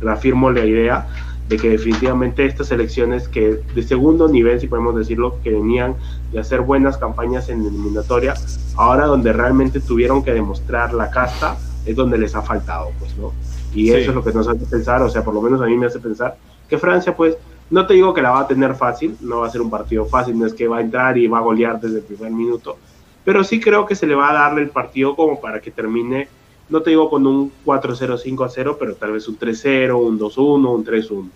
[0.00, 1.08] reafirmo la idea
[1.48, 5.94] de que definitivamente estas elecciones que de segundo nivel, si podemos decirlo, que venían
[6.32, 8.34] de hacer buenas campañas en eliminatoria,
[8.76, 13.32] ahora donde realmente tuvieron que demostrar la casta, es donde les ha faltado, pues, ¿no?
[13.74, 15.76] Y eso es lo que nos hace pensar, o sea, por lo menos a mí
[15.76, 16.36] me hace pensar
[16.68, 17.36] que Francia, pues,
[17.70, 20.04] no te digo que la va a tener fácil, no va a ser un partido
[20.04, 22.76] fácil, no es que va a entrar y va a golear desde el primer minuto,
[23.24, 26.28] pero sí creo que se le va a darle el partido como para que termine
[26.72, 30.84] no te digo con un 4-0, 5-0, pero tal vez un 3-0, un 2-1, un
[30.84, 31.30] 3-1.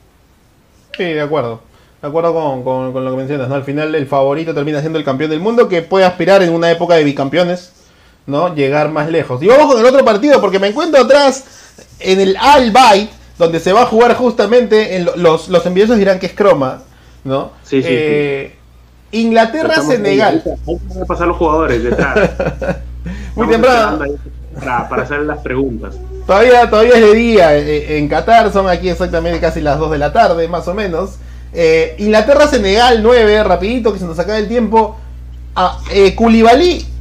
[0.96, 1.60] Sí, de acuerdo.
[2.00, 2.34] De acuerdo
[2.64, 3.54] con, lo que mencionas, ¿no?
[3.54, 6.70] Al final el favorito termina siendo el campeón del mundo que puede aspirar en una
[6.70, 7.72] época de bicampeones,
[8.26, 8.54] ¿no?
[8.54, 9.42] Llegar más lejos.
[9.42, 11.44] Y vamos con el otro partido porque me encuentro atrás
[11.98, 16.18] en el Al Bayt, donde se va a jugar justamente, en los, los envidiosos dirán
[16.18, 16.82] que es croma,
[17.24, 17.52] ¿no?
[17.62, 17.88] Sí, sí.
[17.90, 18.55] Eh,
[19.12, 20.42] Inglaterra-Senegal.
[20.66, 22.30] Hay que pasar los jugadores detrás.
[23.36, 24.00] Muy temprano
[24.60, 25.96] para, hacer las preguntas.
[26.26, 29.98] Todavía, todavía es de día eh, en Qatar, son aquí exactamente casi las 2 de
[29.98, 31.16] la tarde, más o menos.
[31.52, 34.96] Eh, Inglaterra-Senegal 9, rapidito, que se nos acaba el tiempo.
[35.54, 36.14] Ah, eh,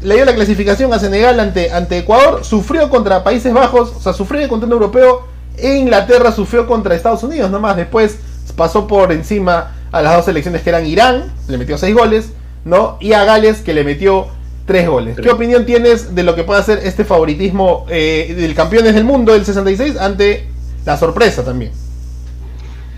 [0.01, 4.13] le dio la clasificación a Senegal ante, ante Ecuador, sufrió contra Países Bajos, o sea,
[4.13, 5.27] sufrió contra un europeo,
[5.57, 7.75] e Inglaterra sufrió contra Estados Unidos nomás.
[7.75, 8.19] Después
[8.53, 12.33] pasó por encima a las dos selecciones que eran Irán, le metió 6 goles,
[12.63, 12.97] ¿no?
[12.99, 14.27] Y a Gales, que le metió
[14.65, 15.15] Tres goles.
[15.21, 19.33] ¿Qué opinión tienes de lo que puede hacer este favoritismo eh, del campeones del mundo
[19.33, 20.47] del 66 ante
[20.85, 21.71] la sorpresa también?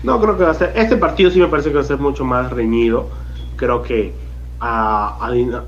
[0.02, 0.72] No, creo que va a ser.
[0.74, 3.10] Este partido sí me parece que va a ser mucho más reñido.
[3.56, 4.14] Creo que
[4.60, 5.18] a,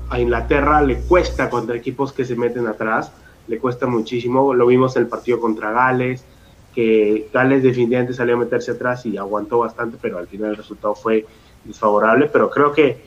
[0.09, 3.11] a, Inglaterra le cuesta contra equipos que se meten atrás.
[3.47, 4.55] Le cuesta muchísimo.
[4.55, 6.25] Lo vimos en el partido contra Gales,
[6.73, 10.95] que Gales definitivamente salió a meterse atrás y aguantó bastante, pero al final el resultado
[10.95, 11.25] fue
[11.65, 12.29] desfavorable.
[12.31, 13.01] Pero creo que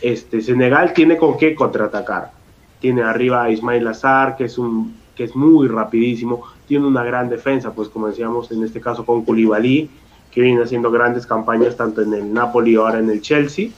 [0.00, 2.32] este, Senegal tiene con qué contraatacar.
[2.80, 6.44] Tiene arriba a Ismail Azar, que es, un, que es muy rapidísimo.
[6.66, 9.90] Tiene una gran defensa, pues como decíamos en este caso con Koulibaly,
[10.30, 13.68] que viene haciendo grandes campañas tanto en el Napoli ahora en el Chelsea.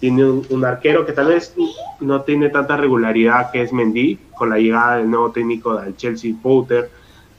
[0.00, 1.54] Tiene un, arquero que tal vez
[2.00, 6.34] no tiene tanta regularidad que es Mendy, con la llegada del nuevo técnico del Chelsea,
[6.42, 6.90] Potter.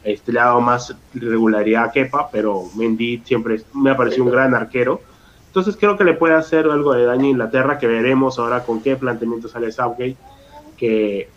[0.03, 4.31] Este, le ha dado más regularidad a Kepa, pero Mendy siempre me ha parecido un
[4.31, 4.99] gran arquero
[5.45, 8.81] Entonces creo que le puede hacer algo de daño a Inglaterra, que veremos ahora con
[8.81, 10.17] qué planteamiento sale Southgate,
[10.75, 11.29] que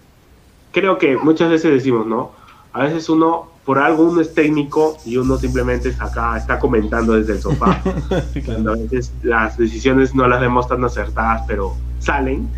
[0.72, 2.32] creo que muchas veces decimos, ¿no?
[2.72, 7.12] A veces uno, por algo uno es técnico y uno simplemente está acá, está comentando
[7.12, 7.80] desde el sofá.
[8.44, 12.48] Cuando a veces las decisiones no las vemos tan acertadas, pero salen.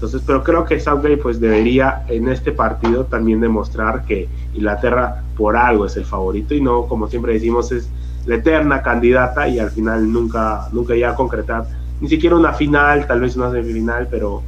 [0.00, 5.58] Entonces, pero creo que Southgate pues debería en este partido también demostrar que Inglaterra por
[5.58, 7.86] algo es el favorito y no, como siempre decimos, es
[8.24, 11.66] la eterna candidata y al final nunca, nunca llega a concretar
[12.00, 14.42] ni siquiera una final, tal vez una semifinal, pero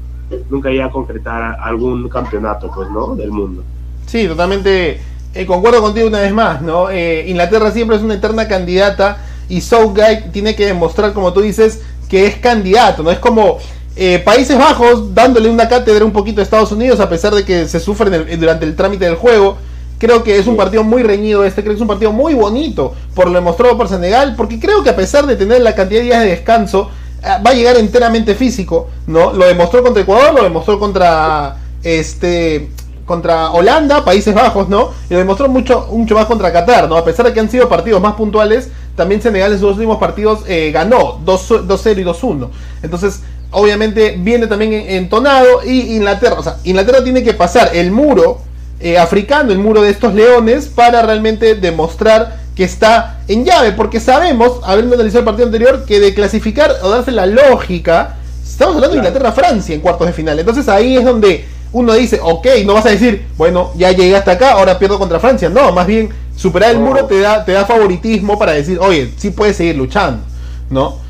[0.48, 3.14] nunca llega a concretar algún campeonato, pues, ¿no?
[3.14, 3.62] Del mundo.
[4.06, 5.00] Sí, totalmente
[5.34, 6.88] eh, concuerdo contigo una vez más, ¿no?
[6.88, 9.18] Eh, Inglaterra siempre es una eterna candidata
[9.50, 13.10] y Southgate tiene que demostrar, como tú dices, que es candidato, ¿no?
[13.10, 13.58] Es como
[13.96, 17.68] eh, Países Bajos dándole una cátedra un poquito a Estados Unidos a pesar de que
[17.68, 19.56] se sufren durante el trámite del juego.
[19.98, 22.94] Creo que es un partido muy reñido este, creo que es un partido muy bonito
[23.14, 26.06] por lo demostrado por Senegal, porque creo que a pesar de tener la cantidad de
[26.06, 26.90] días de descanso,
[27.24, 29.32] va a llegar enteramente físico, ¿no?
[29.32, 32.70] Lo demostró contra Ecuador, lo demostró contra este
[33.04, 34.90] contra Holanda, Países Bajos, ¿no?
[35.10, 36.96] Y lo demostró mucho, mucho más contra Qatar, ¿no?
[36.96, 40.40] A pesar de que han sido partidos más puntuales, también Senegal en sus últimos partidos
[40.46, 42.48] eh, ganó 2-0 y 2-1.
[42.82, 43.22] Entonces,
[43.52, 48.40] obviamente viene también entonado y Inglaterra, o sea, Inglaterra tiene que pasar el muro
[48.80, 54.00] eh, africano, el muro de estos leones, para realmente demostrar que está en llave, porque
[54.00, 58.94] sabemos, habiendo analizado el partido anterior, que de clasificar o darse la lógica, estamos hablando
[58.94, 60.38] de Inglaterra-Francia en cuartos de final.
[60.38, 64.32] Entonces ahí es donde uno dice, ok, no vas a decir, bueno, ya llegué hasta
[64.32, 65.48] acá, ahora pierdo contra Francia.
[65.48, 69.30] No, más bien, superar el muro te da, te da favoritismo para decir, oye, sí
[69.30, 70.22] puedes seguir luchando,
[70.68, 71.01] ¿no?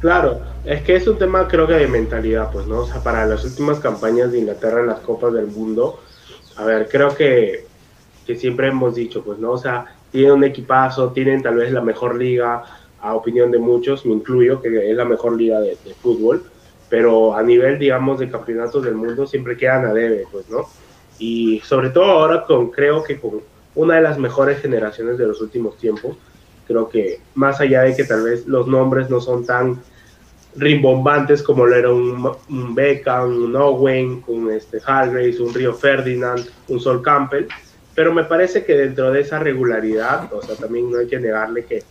[0.00, 2.80] Claro, es que es un tema creo que de mentalidad, pues, ¿no?
[2.80, 6.00] O sea, para las últimas campañas de Inglaterra en las Copas del Mundo,
[6.56, 7.66] a ver, creo que,
[8.26, 9.52] que siempre hemos dicho, pues, ¿no?
[9.52, 12.62] O sea, tienen un equipazo, tienen tal vez la mejor liga,
[13.00, 16.44] a opinión de muchos, me incluyo, que es la mejor liga de, de fútbol
[16.92, 20.68] pero a nivel, digamos, de campeonatos del mundo siempre quedan a debe, pues, ¿no?
[21.18, 23.40] Y sobre todo ahora con, creo que con
[23.74, 26.18] una de las mejores generaciones de los últimos tiempos,
[26.66, 29.80] creo que más allá de que tal vez los nombres no son tan
[30.54, 36.80] rimbombantes como lo era un, Beckham, un Owen, un este, Hargraves, un Río Ferdinand, un
[36.80, 37.46] Sol Campbell,
[37.94, 41.64] pero me parece que dentro de esa regularidad, o sea, también no hay que negarle
[41.64, 41.82] que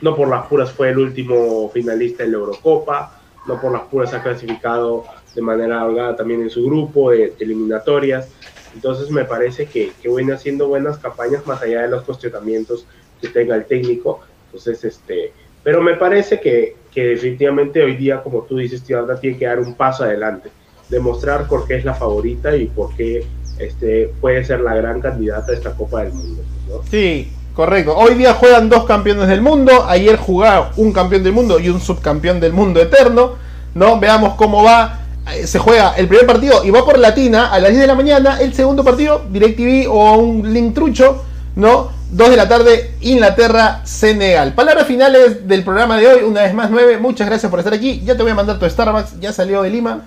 [0.00, 4.12] no por las puras fue el último finalista en la Eurocopa, no por las puras
[4.14, 5.04] ha clasificado
[5.34, 8.28] de manera holgada también en su grupo de, eliminatorias.
[8.74, 12.86] Entonces me parece que, que viene haciendo buenas campañas más allá de los cuestionamientos
[13.20, 14.20] que tenga el técnico.
[14.46, 19.38] Entonces, este, pero me parece que, que definitivamente hoy día, como tú dices, Tiarda tiene
[19.38, 20.50] que dar un paso adelante,
[20.88, 23.24] demostrar por qué es la favorita y por qué
[23.58, 26.42] este, puede ser la gran candidata a esta Copa del Mundo.
[26.90, 27.96] Sí, Correcto.
[27.96, 29.84] Hoy día juegan dos campeones del mundo.
[29.88, 33.32] Ayer jugaron un campeón del mundo y un subcampeón del mundo eterno.
[33.74, 33.98] ¿no?
[33.98, 35.00] Veamos cómo va.
[35.34, 37.96] Eh, se juega el primer partido y va por Latina a las 10 de la
[37.96, 38.40] mañana.
[38.40, 41.24] El segundo partido, DirecTV o un link trucho,
[41.58, 41.90] ¿no?
[42.12, 44.54] 2 de la tarde, Inglaterra, Senegal.
[44.54, 46.98] Palabras finales del programa de hoy, una vez más 9.
[46.98, 48.00] Muchas gracias por estar aquí.
[48.04, 50.06] Ya te voy a mandar tu Starbucks, ya salió de Lima.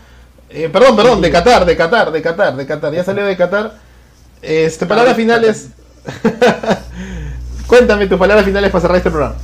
[0.50, 2.94] Eh, perdón, perdón, de Qatar, de Qatar, de Qatar, de Qatar.
[2.94, 3.74] Ya salió de Qatar.
[4.42, 5.72] Este, palabras finales.
[7.68, 9.36] Cuéntame tus palabras finales para cerrar este programa.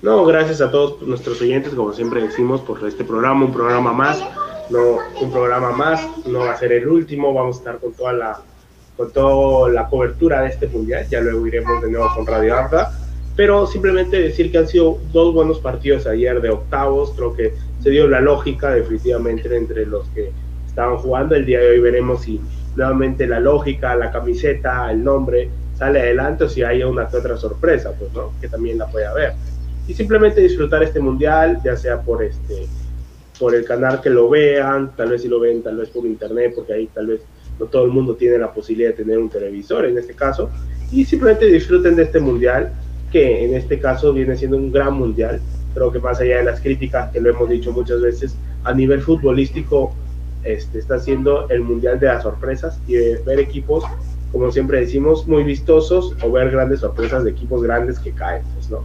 [0.00, 4.22] No, gracias a todos nuestros oyentes, como siempre decimos, por este programa, un programa más,
[4.70, 8.12] no un programa más, no va a ser el último, vamos a estar con toda
[8.12, 8.40] la
[8.96, 12.92] con toda la cobertura de este mundial, ya luego iremos de nuevo con Radio Arda,
[13.36, 17.90] pero simplemente decir que han sido dos buenos partidos ayer de octavos, creo que se
[17.90, 20.30] dio la lógica definitivamente entre los que
[20.66, 22.40] estaban jugando, el día de hoy veremos si
[22.76, 27.36] nuevamente la lógica, la camiseta, el nombre, sale adelante o si hay una que otra
[27.36, 28.32] sorpresa, pues, ¿no?
[28.40, 29.32] Que también la puede haber.
[29.86, 32.66] Y simplemente disfrutar este mundial, ya sea por este
[33.38, 36.52] por el canal que lo vean, tal vez si lo ven, tal vez por internet,
[36.54, 37.20] porque ahí tal vez
[37.58, 40.50] no todo el mundo tiene la posibilidad de tener un televisor en este caso,
[40.92, 42.72] y simplemente disfruten de este mundial,
[43.10, 45.40] que en este caso viene siendo un gran mundial,
[45.74, 49.00] creo que más allá de las críticas que lo hemos dicho muchas veces, a nivel
[49.00, 49.94] futbolístico
[50.42, 53.84] este, está siendo el mundial de las sorpresas y de ver equipos
[54.34, 58.68] como siempre decimos, muy vistosos o ver grandes sorpresas de equipos grandes que caen, pues,
[58.68, 58.84] ¿no?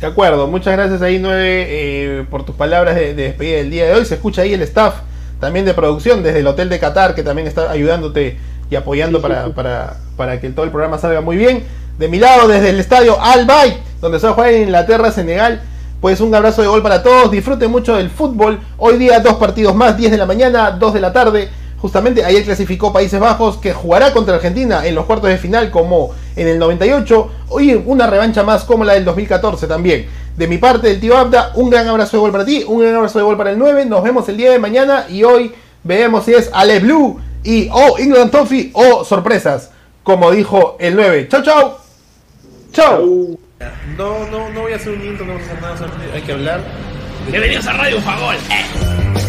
[0.00, 3.92] De acuerdo, muchas gracias ahí, Nueve, eh, por tus palabras de, despedida del día de
[3.92, 4.06] hoy.
[4.06, 5.02] Se escucha ahí el staff
[5.40, 8.38] también de producción desde el Hotel de Qatar, que también está ayudándote
[8.70, 11.64] y apoyando para, Para, para, que todo el programa salga muy bien.
[11.98, 15.10] De mi lado, desde el estadio Al Bayt, donde se va a jugar en Inglaterra,
[15.10, 15.62] Senegal.
[16.00, 17.30] Pues un abrazo de gol para todos.
[17.30, 18.60] Disfruten mucho del fútbol.
[18.76, 21.48] Hoy día dos partidos más, 10 de la mañana, 2 de la tarde.
[21.80, 26.10] Justamente ayer clasificó Países Bajos que jugará contra Argentina en los cuartos de final como
[26.38, 27.30] en el 98.
[27.48, 30.06] Hoy una revancha más como la del 2014 también.
[30.36, 32.94] De mi parte, del tío Abda, un gran abrazo de gol para ti, un gran
[32.94, 33.84] abrazo de gol para el 9.
[33.86, 37.98] Nos vemos el día de mañana y hoy veremos si es Ale Blue y o
[37.98, 39.70] England Toffee o sorpresas,
[40.04, 41.28] como dijo el 9.
[41.28, 41.72] Chau, chau.
[42.72, 43.38] Chau.
[43.96, 46.32] No, no, no voy a hacer un intro, no vamos a hacer nada, hay que
[46.32, 46.60] hablar.
[47.28, 48.36] Bienvenidos a Radio Fagol.
[48.36, 49.27] Eh.